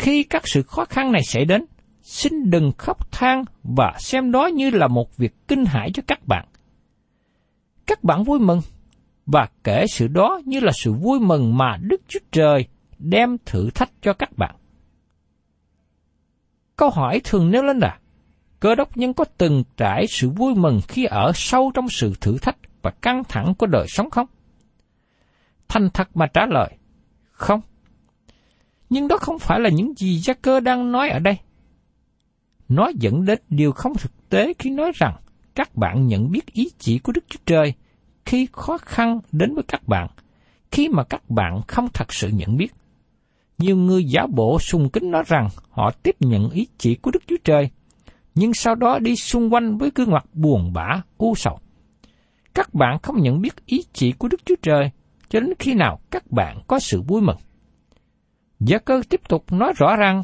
khi 0.00 0.22
các 0.22 0.42
sự 0.46 0.62
khó 0.62 0.84
khăn 0.84 1.12
này 1.12 1.22
xảy 1.24 1.44
đến, 1.44 1.64
xin 2.02 2.50
đừng 2.50 2.72
khóc 2.78 3.12
than 3.12 3.44
và 3.62 3.92
xem 3.98 4.32
đó 4.32 4.46
như 4.46 4.70
là 4.70 4.88
một 4.88 5.16
việc 5.16 5.34
kinh 5.48 5.64
hãi 5.64 5.90
cho 5.94 6.02
các 6.06 6.26
bạn. 6.26 6.46
Các 7.86 8.04
bạn 8.04 8.24
vui 8.24 8.38
mừng 8.38 8.60
và 9.26 9.48
kể 9.64 9.84
sự 9.92 10.08
đó 10.08 10.40
như 10.44 10.60
là 10.60 10.72
sự 10.74 10.92
vui 10.92 11.20
mừng 11.20 11.56
mà 11.56 11.76
Đức 11.80 12.00
Chúa 12.08 12.18
Trời 12.32 12.66
đem 12.98 13.36
thử 13.46 13.70
thách 13.70 13.90
cho 14.02 14.12
các 14.12 14.38
bạn. 14.38 14.56
Câu 16.76 16.90
hỏi 16.90 17.20
thường 17.24 17.50
nêu 17.50 17.62
lên 17.62 17.78
là, 17.78 17.98
cơ 18.60 18.74
đốc 18.74 18.96
nhân 18.96 19.14
có 19.14 19.24
từng 19.38 19.64
trải 19.76 20.06
sự 20.08 20.30
vui 20.30 20.54
mừng 20.54 20.80
khi 20.88 21.04
ở 21.04 21.32
sâu 21.34 21.70
trong 21.74 21.88
sự 21.88 22.14
thử 22.20 22.38
thách 22.38 22.56
và 22.82 22.90
căng 22.90 23.24
thẳng 23.24 23.54
của 23.58 23.66
đời 23.66 23.86
sống 23.88 24.10
không? 24.10 24.26
Thành 25.68 25.90
thật 25.94 26.08
mà 26.16 26.26
trả 26.26 26.46
lời, 26.46 26.70
không. 27.32 27.60
Nhưng 28.90 29.08
đó 29.08 29.16
không 29.16 29.38
phải 29.38 29.60
là 29.60 29.70
những 29.70 29.92
gì 29.96 30.18
gia 30.18 30.34
cơ 30.34 30.60
đang 30.60 30.92
nói 30.92 31.08
ở 31.08 31.18
đây. 31.18 31.36
Nó 32.68 32.90
dẫn 32.94 33.24
đến 33.24 33.38
điều 33.48 33.72
không 33.72 33.92
thực 33.94 34.28
tế 34.28 34.52
khi 34.58 34.70
nói 34.70 34.92
rằng 34.94 35.16
các 35.54 35.76
bạn 35.76 36.06
nhận 36.06 36.30
biết 36.30 36.46
ý 36.52 36.70
chỉ 36.78 36.98
của 36.98 37.12
Đức 37.12 37.24
Chúa 37.28 37.38
Trời 37.46 37.74
khi 38.24 38.48
khó 38.52 38.78
khăn 38.78 39.20
đến 39.32 39.54
với 39.54 39.64
các 39.68 39.88
bạn, 39.88 40.08
khi 40.70 40.88
mà 40.88 41.04
các 41.04 41.30
bạn 41.30 41.60
không 41.68 41.88
thật 41.94 42.12
sự 42.12 42.28
nhận 42.28 42.56
biết. 42.56 42.68
Nhiều 43.58 43.76
người 43.76 44.04
giả 44.04 44.26
bộ 44.26 44.58
sùng 44.60 44.90
kính 44.90 45.10
nói 45.10 45.22
rằng 45.26 45.48
họ 45.70 45.90
tiếp 45.90 46.16
nhận 46.20 46.50
ý 46.50 46.66
chỉ 46.78 46.94
của 46.94 47.10
Đức 47.10 47.22
Chúa 47.26 47.36
Trời, 47.44 47.70
nhưng 48.34 48.54
sau 48.54 48.74
đó 48.74 48.98
đi 48.98 49.16
xung 49.16 49.52
quanh 49.52 49.78
với 49.78 49.90
gương 49.94 50.10
mặt 50.10 50.24
buồn 50.32 50.72
bã, 50.72 51.02
u 51.18 51.34
sầu. 51.34 51.58
Các 52.54 52.74
bạn 52.74 52.98
không 53.02 53.22
nhận 53.22 53.40
biết 53.40 53.66
ý 53.66 53.82
chỉ 53.92 54.12
của 54.12 54.28
Đức 54.28 54.40
Chúa 54.44 54.54
Trời 54.62 54.90
cho 55.28 55.40
đến 55.40 55.52
khi 55.58 55.74
nào 55.74 56.00
các 56.10 56.30
bạn 56.30 56.60
có 56.66 56.78
sự 56.78 57.02
vui 57.02 57.20
mừng. 57.20 57.36
Gia 58.60 58.78
cơ 58.78 59.02
tiếp 59.08 59.20
tục 59.28 59.52
nói 59.52 59.72
rõ 59.76 59.96
rằng, 59.96 60.22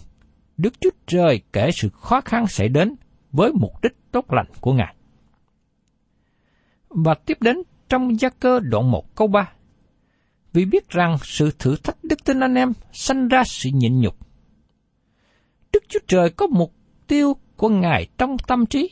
Đức 0.56 0.80
Chúa 0.80 0.90
Trời 1.06 1.40
kể 1.52 1.70
sự 1.74 1.88
khó 1.88 2.20
khăn 2.20 2.46
sẽ 2.46 2.68
đến 2.68 2.94
với 3.32 3.52
mục 3.52 3.82
đích 3.82 3.92
tốt 4.12 4.32
lành 4.32 4.46
của 4.60 4.72
Ngài. 4.72 4.94
Và 6.88 7.14
tiếp 7.14 7.38
đến, 7.40 7.62
trong 7.88 8.20
gia 8.20 8.28
cơ 8.28 8.60
đoạn 8.60 8.90
1 8.90 9.14
câu 9.14 9.28
3. 9.28 9.52
Vì 10.52 10.64
biết 10.64 10.88
rằng 10.88 11.16
sự 11.22 11.50
thử 11.58 11.76
thách 11.76 12.04
đức 12.04 12.24
tin 12.24 12.40
anh 12.40 12.54
em 12.54 12.72
sanh 12.92 13.28
ra 13.28 13.44
sự 13.44 13.70
nhịn 13.74 14.00
nhục. 14.00 14.16
Đức 15.72 15.84
Chúa 15.88 15.98
Trời 16.06 16.30
có 16.30 16.46
mục 16.46 16.72
tiêu 17.06 17.36
của 17.56 17.68
Ngài 17.68 18.06
trong 18.18 18.36
tâm 18.46 18.66
trí. 18.66 18.90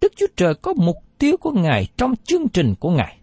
Đức 0.00 0.12
Chúa 0.16 0.26
Trời 0.36 0.54
có 0.54 0.74
mục 0.76 0.96
tiêu 1.18 1.36
của 1.36 1.52
Ngài 1.52 1.86
trong 1.96 2.16
chương 2.16 2.48
trình 2.48 2.74
của 2.80 2.90
Ngài. 2.90 3.18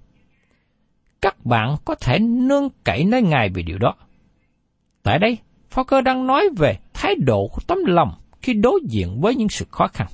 Các 1.21 1.45
bạn 1.45 1.75
có 1.85 1.95
thể 1.95 2.19
nương 2.19 2.69
cậy 2.83 3.03
nơi 3.03 3.21
Ngài 3.21 3.49
về 3.49 3.61
điều 3.61 3.77
đó. 3.77 3.95
Tại 5.05 5.19
đây, 5.19 5.37
Parker 5.71 6.03
đang 6.03 6.27
nói 6.27 6.49
về 6.57 6.77
thái 6.93 7.15
độ 7.15 7.47
của 7.47 7.61
tấm 7.67 7.77
lòng 7.85 8.11
khi 8.41 8.53
đối 8.53 8.79
diện 8.89 9.21
với 9.21 9.35
những 9.35 9.49
sự 9.49 9.65
khó 9.71 9.87
khăn. 9.87 10.07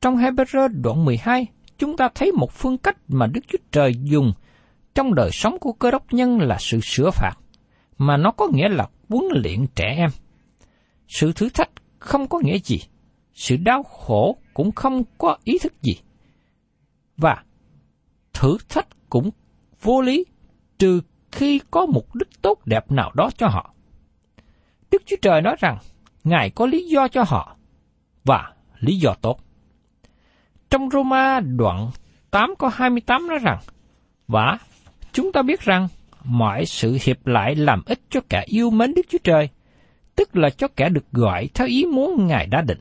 Trong 0.00 0.16
Hebrew 0.16 0.68
đoạn 0.82 1.04
12, 1.04 1.46
chúng 1.78 1.96
ta 1.96 2.08
thấy 2.14 2.32
một 2.32 2.52
phương 2.52 2.78
cách 2.78 2.96
mà 3.08 3.26
Đức 3.26 3.40
Chúa 3.48 3.58
Trời 3.72 3.92
dùng 4.02 4.32
trong 4.94 5.14
đời 5.14 5.30
sống 5.32 5.58
của 5.58 5.72
cơ 5.72 5.90
đốc 5.90 6.12
nhân 6.12 6.38
là 6.40 6.56
sự 6.60 6.80
sửa 6.82 7.10
phạt, 7.10 7.32
mà 7.98 8.16
nó 8.16 8.30
có 8.30 8.48
nghĩa 8.52 8.68
là 8.68 8.88
huấn 9.08 9.24
luyện 9.30 9.66
trẻ 9.74 9.94
em. 9.96 10.10
Sự 11.08 11.32
thử 11.32 11.48
thách 11.48 11.70
không 11.98 12.28
có 12.28 12.40
nghĩa 12.42 12.58
gì, 12.58 12.78
sự 13.34 13.56
đau 13.56 13.82
khổ 13.82 14.36
cũng 14.54 14.72
không 14.72 15.02
có 15.18 15.36
ý 15.44 15.58
thức 15.62 15.82
gì. 15.82 15.92
Và 17.16 17.42
thử 18.32 18.56
thách 18.68 18.88
cũng 19.10 19.30
vô 19.82 20.02
lý 20.02 20.24
trừ 20.78 21.00
khi 21.32 21.60
có 21.70 21.86
mục 21.86 22.14
đích 22.14 22.42
tốt 22.42 22.58
đẹp 22.66 22.92
nào 22.92 23.12
đó 23.14 23.30
cho 23.38 23.48
họ. 23.48 23.74
Đức 24.90 25.02
Chúa 25.06 25.16
Trời 25.22 25.42
nói 25.42 25.56
rằng 25.58 25.78
Ngài 26.24 26.50
có 26.50 26.66
lý 26.66 26.88
do 26.88 27.08
cho 27.08 27.24
họ 27.26 27.56
và 28.24 28.52
lý 28.80 28.96
do 28.96 29.14
tốt. 29.14 29.40
Trong 30.70 30.90
Roma 30.90 31.40
đoạn 31.40 31.90
8 32.30 32.54
có 32.58 32.68
28 32.68 33.28
nói 33.28 33.38
rằng 33.38 33.58
Và 34.28 34.58
chúng 35.12 35.32
ta 35.32 35.42
biết 35.42 35.60
rằng 35.60 35.88
mọi 36.24 36.66
sự 36.66 36.98
hiệp 37.02 37.26
lại 37.26 37.54
làm 37.54 37.82
ích 37.86 38.00
cho 38.10 38.20
kẻ 38.28 38.44
yêu 38.46 38.70
mến 38.70 38.94
Đức 38.94 39.06
Chúa 39.08 39.18
Trời, 39.24 39.48
tức 40.16 40.36
là 40.36 40.50
cho 40.50 40.68
kẻ 40.76 40.88
được 40.88 41.04
gọi 41.12 41.48
theo 41.54 41.66
ý 41.66 41.84
muốn 41.84 42.26
Ngài 42.26 42.46
đã 42.46 42.62
định. 42.62 42.80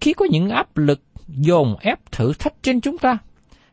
Khi 0.00 0.12
có 0.12 0.26
những 0.30 0.50
áp 0.50 0.76
lực 0.76 1.00
dồn 1.28 1.76
ép 1.80 2.12
thử 2.12 2.32
thách 2.38 2.62
trên 2.62 2.80
chúng 2.80 2.98
ta, 2.98 3.18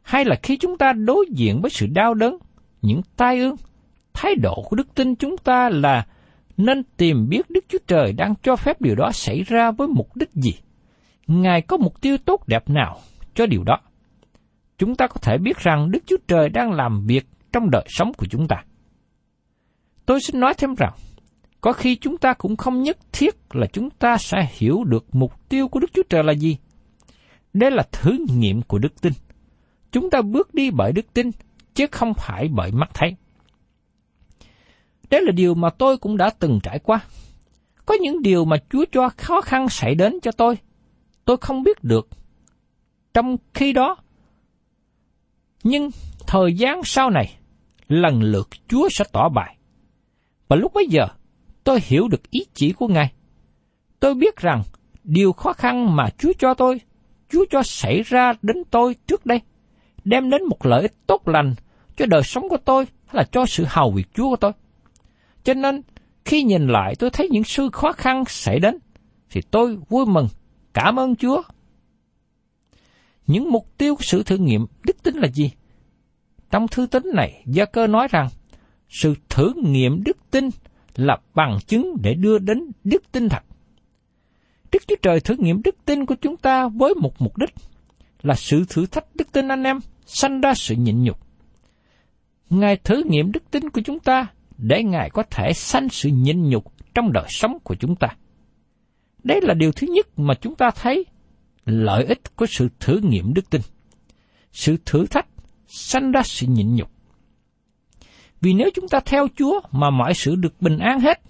hay 0.01 0.25
là 0.25 0.35
khi 0.43 0.57
chúng 0.57 0.77
ta 0.77 0.93
đối 0.93 1.25
diện 1.31 1.61
với 1.61 1.71
sự 1.71 1.87
đau 1.87 2.13
đớn, 2.13 2.37
những 2.81 3.01
tai 3.17 3.39
ương, 3.39 3.55
thái 4.13 4.35
độ 4.35 4.63
của 4.69 4.75
đức 4.75 4.95
tin 4.95 5.15
chúng 5.15 5.37
ta 5.37 5.69
là 5.69 6.05
nên 6.57 6.83
tìm 6.97 7.29
biết 7.29 7.49
Đức 7.49 7.65
Chúa 7.69 7.77
Trời 7.87 8.13
đang 8.13 8.33
cho 8.43 8.55
phép 8.55 8.81
điều 8.81 8.95
đó 8.95 9.11
xảy 9.13 9.43
ra 9.43 9.71
với 9.71 9.87
mục 9.87 10.15
đích 10.15 10.31
gì. 10.33 10.51
Ngài 11.27 11.61
có 11.61 11.77
mục 11.77 12.01
tiêu 12.01 12.17
tốt 12.25 12.47
đẹp 12.47 12.69
nào 12.69 12.97
cho 13.33 13.45
điều 13.45 13.63
đó. 13.63 13.77
Chúng 14.77 14.95
ta 14.95 15.07
có 15.07 15.15
thể 15.21 15.37
biết 15.37 15.57
rằng 15.57 15.91
Đức 15.91 16.03
Chúa 16.05 16.17
Trời 16.27 16.49
đang 16.49 16.71
làm 16.71 17.05
việc 17.07 17.27
trong 17.53 17.69
đời 17.69 17.85
sống 17.87 18.13
của 18.13 18.25
chúng 18.29 18.47
ta. 18.47 18.55
Tôi 20.05 20.19
xin 20.21 20.39
nói 20.39 20.53
thêm 20.57 20.75
rằng, 20.75 20.93
có 21.61 21.73
khi 21.73 21.95
chúng 21.95 22.17
ta 22.17 22.33
cũng 22.33 22.55
không 22.55 22.81
nhất 22.81 22.97
thiết 23.11 23.35
là 23.51 23.67
chúng 23.73 23.89
ta 23.89 24.17
sẽ 24.17 24.37
hiểu 24.57 24.83
được 24.83 25.05
mục 25.15 25.49
tiêu 25.49 25.67
của 25.67 25.79
Đức 25.79 25.93
Chúa 25.93 26.03
Trời 26.09 26.23
là 26.23 26.33
gì. 26.33 26.57
Đây 27.53 27.71
là 27.71 27.83
thử 27.91 28.17
nghiệm 28.29 28.61
của 28.61 28.79
đức 28.79 29.01
tin. 29.01 29.13
Chúng 29.91 30.09
ta 30.09 30.21
bước 30.21 30.53
đi 30.53 30.71
bởi 30.71 30.91
đức 30.91 31.13
tin, 31.13 31.29
chứ 31.81 31.87
không 31.91 32.13
phải 32.13 32.47
bởi 32.47 32.71
mắt 32.71 32.89
thấy. 32.93 33.15
Đấy 35.09 35.21
là 35.25 35.31
điều 35.31 35.53
mà 35.55 35.69
tôi 35.69 35.97
cũng 35.97 36.17
đã 36.17 36.29
từng 36.39 36.59
trải 36.63 36.79
qua. 36.79 36.99
Có 37.85 37.95
những 38.01 38.21
điều 38.21 38.45
mà 38.45 38.57
Chúa 38.69 38.85
cho 38.91 39.09
khó 39.17 39.41
khăn 39.41 39.69
xảy 39.69 39.95
đến 39.95 40.19
cho 40.21 40.31
tôi, 40.31 40.57
tôi 41.25 41.37
không 41.37 41.63
biết 41.63 41.83
được. 41.83 42.07
Trong 43.13 43.37
khi 43.53 43.73
đó, 43.73 43.97
nhưng 45.63 45.89
thời 46.27 46.53
gian 46.53 46.81
sau 46.83 47.09
này, 47.09 47.37
lần 47.87 48.21
lượt 48.21 48.47
Chúa 48.67 48.89
sẽ 48.91 49.05
tỏ 49.11 49.29
bài. 49.29 49.57
Và 50.47 50.55
lúc 50.55 50.73
bấy 50.73 50.87
giờ, 50.89 51.07
tôi 51.63 51.79
hiểu 51.83 52.07
được 52.07 52.31
ý 52.31 52.45
chỉ 52.53 52.71
của 52.71 52.87
Ngài. 52.87 53.13
Tôi 53.99 54.13
biết 54.13 54.37
rằng 54.37 54.63
điều 55.03 55.31
khó 55.31 55.53
khăn 55.53 55.95
mà 55.95 56.09
Chúa 56.17 56.33
cho 56.39 56.53
tôi, 56.53 56.81
Chúa 57.29 57.45
cho 57.49 57.63
xảy 57.63 58.01
ra 58.01 58.33
đến 58.41 58.63
tôi 58.71 58.95
trước 59.07 59.25
đây, 59.25 59.41
đem 60.03 60.29
đến 60.29 60.43
một 60.43 60.65
lợi 60.65 60.81
ích 60.81 60.93
tốt 61.07 61.27
lành 61.27 61.55
cho 62.01 62.07
đời 62.07 62.23
sống 62.23 62.49
của 62.49 62.57
tôi 62.57 62.85
hay 63.05 63.15
là 63.15 63.23
cho 63.31 63.45
sự 63.45 63.65
hầu 63.67 63.91
việc 63.91 64.07
Chúa 64.13 64.29
của 64.29 64.35
tôi. 64.35 64.51
Cho 65.43 65.53
nên, 65.53 65.81
khi 66.25 66.43
nhìn 66.43 66.67
lại 66.67 66.95
tôi 66.99 67.09
thấy 67.09 67.29
những 67.31 67.43
sự 67.43 67.69
khó 67.73 67.91
khăn 67.91 68.23
xảy 68.27 68.59
đến, 68.59 68.77
thì 69.29 69.41
tôi 69.51 69.77
vui 69.89 70.05
mừng, 70.05 70.27
cảm 70.73 70.99
ơn 70.99 71.15
Chúa. 71.15 71.41
Những 73.27 73.51
mục 73.51 73.77
tiêu 73.77 73.95
của 73.95 74.03
sự 74.03 74.23
thử 74.23 74.37
nghiệm 74.37 74.65
đức 74.85 75.03
tin 75.03 75.15
là 75.15 75.27
gì? 75.27 75.51
Trong 76.51 76.67
thư 76.67 76.85
tín 76.85 77.03
này, 77.13 77.43
Gia 77.45 77.65
cơ 77.65 77.87
nói 77.87 78.07
rằng, 78.11 78.29
sự 78.89 79.15
thử 79.29 79.53
nghiệm 79.63 80.03
đức 80.03 80.17
tin 80.31 80.49
là 80.95 81.17
bằng 81.35 81.57
chứng 81.67 81.95
để 82.01 82.13
đưa 82.13 82.37
đến 82.37 82.71
đức 82.83 83.11
tin 83.11 83.29
thật. 83.29 83.43
Đức 84.71 84.83
Chúa 84.87 84.95
Trời 85.01 85.19
thử 85.19 85.35
nghiệm 85.37 85.61
đức 85.61 85.75
tin 85.85 86.05
của 86.05 86.15
chúng 86.21 86.37
ta 86.37 86.67
với 86.67 86.93
một 86.95 87.21
mục 87.21 87.37
đích 87.37 87.53
là 88.21 88.35
sự 88.35 88.65
thử 88.69 88.85
thách 88.85 89.15
đức 89.15 89.31
tin 89.31 89.47
anh 89.47 89.63
em, 89.63 89.79
sanh 90.05 90.41
ra 90.41 90.53
sự 90.53 90.75
nhịn 90.75 91.03
nhục. 91.03 91.30
Ngài 92.51 92.77
thử 92.77 93.03
nghiệm 93.05 93.31
đức 93.31 93.43
tin 93.51 93.69
của 93.69 93.81
chúng 93.81 93.99
ta 93.99 94.27
để 94.57 94.83
Ngài 94.83 95.09
có 95.09 95.23
thể 95.31 95.53
sanh 95.53 95.89
sự 95.89 96.09
nhịn 96.09 96.49
nhục 96.49 96.73
trong 96.93 97.11
đời 97.11 97.25
sống 97.29 97.57
của 97.63 97.75
chúng 97.75 97.95
ta. 97.95 98.07
Đấy 99.23 99.39
là 99.43 99.53
điều 99.53 99.71
thứ 99.71 99.87
nhất 99.87 100.19
mà 100.19 100.33
chúng 100.41 100.55
ta 100.55 100.71
thấy 100.71 101.05
lợi 101.65 102.05
ích 102.05 102.35
của 102.35 102.45
sự 102.45 102.69
thử 102.79 102.99
nghiệm 103.03 103.33
đức 103.33 103.49
tin. 103.49 103.61
Sự 104.51 104.77
thử 104.85 105.05
thách 105.05 105.27
sanh 105.67 106.11
ra 106.11 106.21
sự 106.23 106.47
nhịn 106.47 106.75
nhục. 106.75 106.91
Vì 108.41 108.53
nếu 108.53 108.69
chúng 108.73 108.87
ta 108.87 108.99
theo 108.99 109.27
Chúa 109.35 109.61
mà 109.71 109.89
mọi 109.89 110.13
sự 110.13 110.35
được 110.35 110.61
bình 110.61 110.77
an 110.77 110.99
hết, 110.99 111.21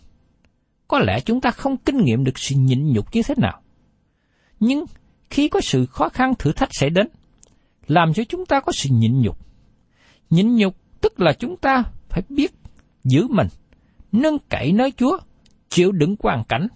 có 0.88 1.00
lẽ 1.00 1.20
chúng 1.26 1.42
ta 1.42 1.52
không 1.52 1.78
kinh 1.78 1.98
nghiệm 1.98 2.24
được 2.24 2.40
sự 2.40 2.56
nhịn 2.56 2.94
nhục 2.94 3.16
như 3.16 3.22
thế 3.24 3.36
nào. 3.38 3.62
Nhưng 4.60 4.86
khi 5.30 5.48
có 5.48 5.62
sự 5.62 5.86
khó 5.86 6.10
khăn 6.10 6.34
thử 6.40 6.52
thách 6.52 6.70
sẽ 6.72 6.90
đến, 6.90 7.08
làm 7.88 8.14
cho 8.14 8.24
chúng 8.24 8.46
ta 8.46 8.60
có 8.60 8.72
sự 8.72 8.90
nhịn 8.92 9.22
nhục. 9.22 9.38
Nhịn 10.30 10.56
nhục 10.56 10.81
tức 11.02 11.20
là 11.20 11.34
chúng 11.34 11.58
ta 11.58 11.84
phải 12.10 12.24
biết 12.30 12.52
giữ 13.04 13.28
mình, 13.28 13.48
nâng 14.12 14.38
cậy 14.50 14.72
nơi 14.72 14.92
Chúa, 14.92 15.18
chịu 15.70 15.92
đựng 15.92 16.16
hoàn 16.20 16.44
cảnh. 16.44 16.68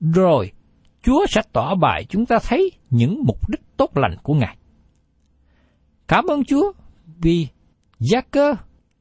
Rồi, 0.00 0.52
Chúa 1.02 1.26
sẽ 1.28 1.40
tỏ 1.52 1.74
bài 1.74 2.04
chúng 2.08 2.26
ta 2.26 2.38
thấy 2.42 2.70
những 2.90 3.22
mục 3.26 3.48
đích 3.50 3.60
tốt 3.76 3.96
lành 3.96 4.16
của 4.22 4.34
Ngài. 4.34 4.56
Cảm 6.08 6.24
ơn 6.26 6.44
Chúa 6.44 6.72
vì 7.06 7.46
gia 8.00 8.20
cơ 8.20 8.54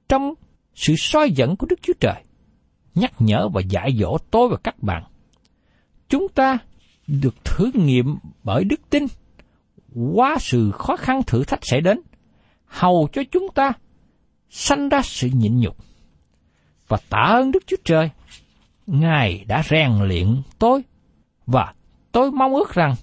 trong 0.09 0.33
sự 0.75 0.95
soi 0.97 1.31
dẫn 1.31 1.55
của 1.55 1.67
Đức 1.69 1.79
Chúa 1.81 1.93
Trời, 1.99 2.23
nhắc 2.95 3.11
nhở 3.19 3.49
và 3.53 3.61
dạy 3.69 3.89
dỗ 3.99 4.17
tôi 4.31 4.49
và 4.49 4.57
các 4.63 4.83
bạn. 4.83 5.03
Chúng 6.09 6.27
ta 6.35 6.57
được 7.07 7.45
thử 7.45 7.71
nghiệm 7.73 8.15
bởi 8.43 8.63
đức 8.63 8.89
tin 8.89 9.05
qua 10.15 10.37
sự 10.39 10.71
khó 10.71 10.95
khăn 10.95 11.21
thử 11.27 11.43
thách 11.43 11.59
sẽ 11.61 11.81
đến, 11.81 12.01
hầu 12.65 13.07
cho 13.13 13.21
chúng 13.31 13.47
ta 13.55 13.71
sanh 14.49 14.89
ra 14.89 15.01
sự 15.01 15.29
nhịn 15.33 15.59
nhục 15.59 15.77
và 16.87 16.97
tạ 17.09 17.21
ơn 17.21 17.51
Đức 17.51 17.63
Chúa 17.67 17.77
Trời. 17.83 18.09
Ngài 18.87 19.45
đã 19.47 19.63
rèn 19.69 19.91
luyện 20.01 20.41
tôi 20.59 20.83
và 21.45 21.73
tôi 22.11 22.31
mong 22.31 22.55
ước 22.55 22.73
rằng 22.73 22.95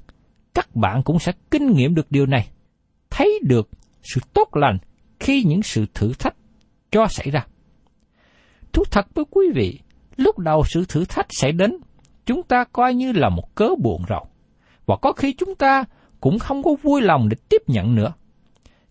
các 0.55 0.77
bạn 0.77 1.03
cũng 1.03 1.19
sẽ 1.19 1.33
kinh 1.51 1.73
nghiệm 1.73 1.95
được 1.95 2.07
điều 2.11 2.27
này, 2.27 2.49
thấy 3.11 3.41
được 3.43 3.69
sự 4.03 4.21
tốt 4.33 4.57
lành 4.57 4.79
khi 5.21 5.43
những 5.43 5.63
sự 5.63 5.87
thử 5.95 6.13
thách 6.19 6.35
cho 6.91 7.07
xảy 7.07 7.31
ra. 7.31 7.47
Thú 8.73 8.85
thật 8.91 9.07
với 9.15 9.25
quý 9.31 9.47
vị, 9.55 9.81
lúc 10.17 10.39
đầu 10.39 10.63
sự 10.65 10.85
thử 10.89 11.05
thách 11.05 11.27
sẽ 11.31 11.53
đến, 11.53 11.77
chúng 12.27 12.43
ta 12.43 12.65
coi 12.73 12.95
như 12.95 13.13
là 13.13 13.29
một 13.29 13.55
cớ 13.55 13.69
buồn 13.83 14.03
rầu. 14.09 14.27
Và 14.87 14.97
có 14.97 15.13
khi 15.13 15.33
chúng 15.39 15.55
ta 15.55 15.85
cũng 16.21 16.39
không 16.39 16.63
có 16.63 16.71
vui 16.83 17.03
lòng 17.03 17.29
để 17.29 17.37
tiếp 17.49 17.63
nhận 17.67 17.95
nữa. 17.95 18.13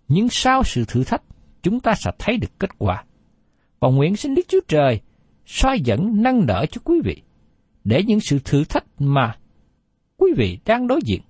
Nhưng 0.08 0.30
sau 0.30 0.63
sự 0.63 0.86
thử 0.88 1.04
thách, 1.04 1.22
chúng 1.63 1.80
ta 1.80 1.93
sẽ 1.95 2.12
thấy 2.19 2.38
được 2.38 2.60
kết 2.60 2.69
quả. 2.78 3.04
Và 3.80 3.89
nguyện 3.89 4.15
xin 4.15 4.36
Đức 4.36 4.41
Chúa 4.47 4.60
Trời 4.67 5.02
soi 5.45 5.80
dẫn 5.84 6.21
nâng 6.23 6.45
đỡ 6.45 6.65
cho 6.71 6.82
quý 6.84 7.02
vị, 7.04 7.21
để 7.84 8.04
những 8.04 8.19
sự 8.19 8.39
thử 8.45 8.63
thách 8.63 8.86
mà 8.99 9.36
quý 10.17 10.34
vị 10.38 10.58
đang 10.65 10.88
đối 10.88 10.99
diện, 11.06 11.21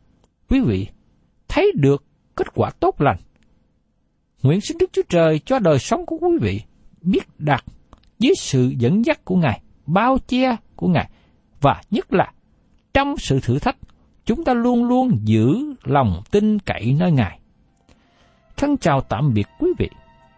quý 0.49 0.59
vị 0.59 0.87
thấy 1.47 1.71
được 1.75 2.03
kết 2.35 2.47
quả 2.53 2.69
tốt 2.79 3.01
lành. 3.01 3.17
Nguyện 4.43 4.61
xin 4.61 4.77
Đức 4.77 4.89
Chúa 4.93 5.01
Trời 5.09 5.39
cho 5.39 5.59
đời 5.59 5.79
sống 5.79 6.05
của 6.05 6.17
quý 6.21 6.37
vị 6.41 6.61
biết 7.01 7.23
đặt 7.37 7.65
dưới 8.19 8.33
sự 8.39 8.73
dẫn 8.77 9.05
dắt 9.05 9.25
của 9.25 9.35
Ngài, 9.35 9.61
bao 9.85 10.17
che 10.27 10.55
của 10.75 10.87
Ngài, 10.87 11.09
và 11.61 11.81
nhất 11.91 12.13
là 12.13 12.31
trong 12.93 13.17
sự 13.17 13.39
thử 13.39 13.59
thách, 13.59 13.77
chúng 14.25 14.43
ta 14.43 14.53
luôn 14.53 14.85
luôn 14.85 15.19
giữ 15.23 15.75
lòng 15.83 16.21
tin 16.31 16.59
cậy 16.59 16.95
nơi 16.99 17.11
Ngài. 17.11 17.39
Thân 18.57 18.77
chào 18.77 19.01
tạm 19.01 19.33
biệt 19.33 19.47
quý 19.59 19.69
vị 19.77 19.89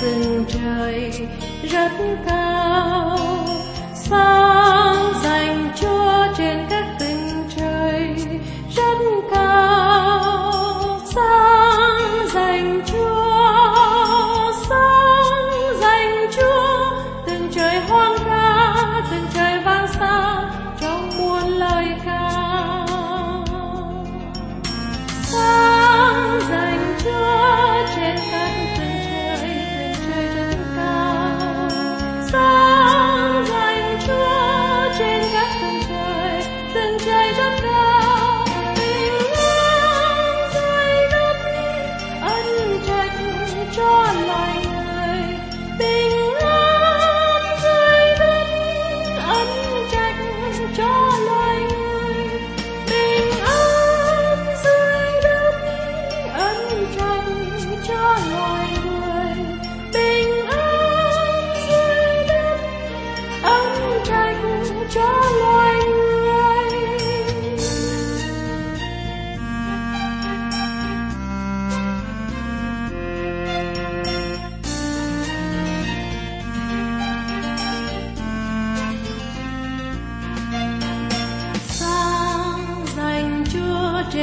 Trên 0.00 0.44
trời 0.48 1.12
rất 1.62 1.90
cao 2.26 3.18
sáng 3.94 5.12
dành 5.22 5.72
chúa 5.80 6.34
trên 6.36 6.66
các 6.70 6.84
tầng 7.00 7.48
trời 7.56 8.14
rất 8.76 8.98
cao 9.30 11.00
sáng 11.14 11.59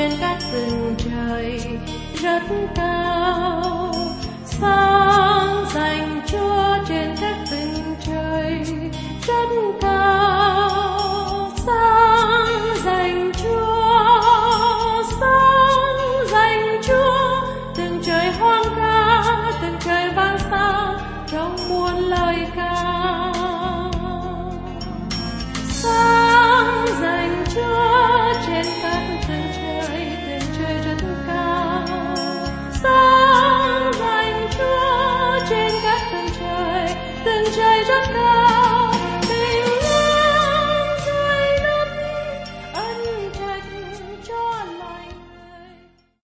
trên 0.10 0.18
các 0.22 0.38
tầng 0.52 0.96
trời 0.98 1.60
rất 2.22 2.42
cao. 2.76 3.94
Sáng 4.46 5.66
dành 5.74 6.22
chúa 6.28 6.78
trên 6.88 7.16
các 7.22 7.38
tầng 7.52 7.96
trời 8.06 8.64
rất 9.28 9.50
cao. 9.82 9.97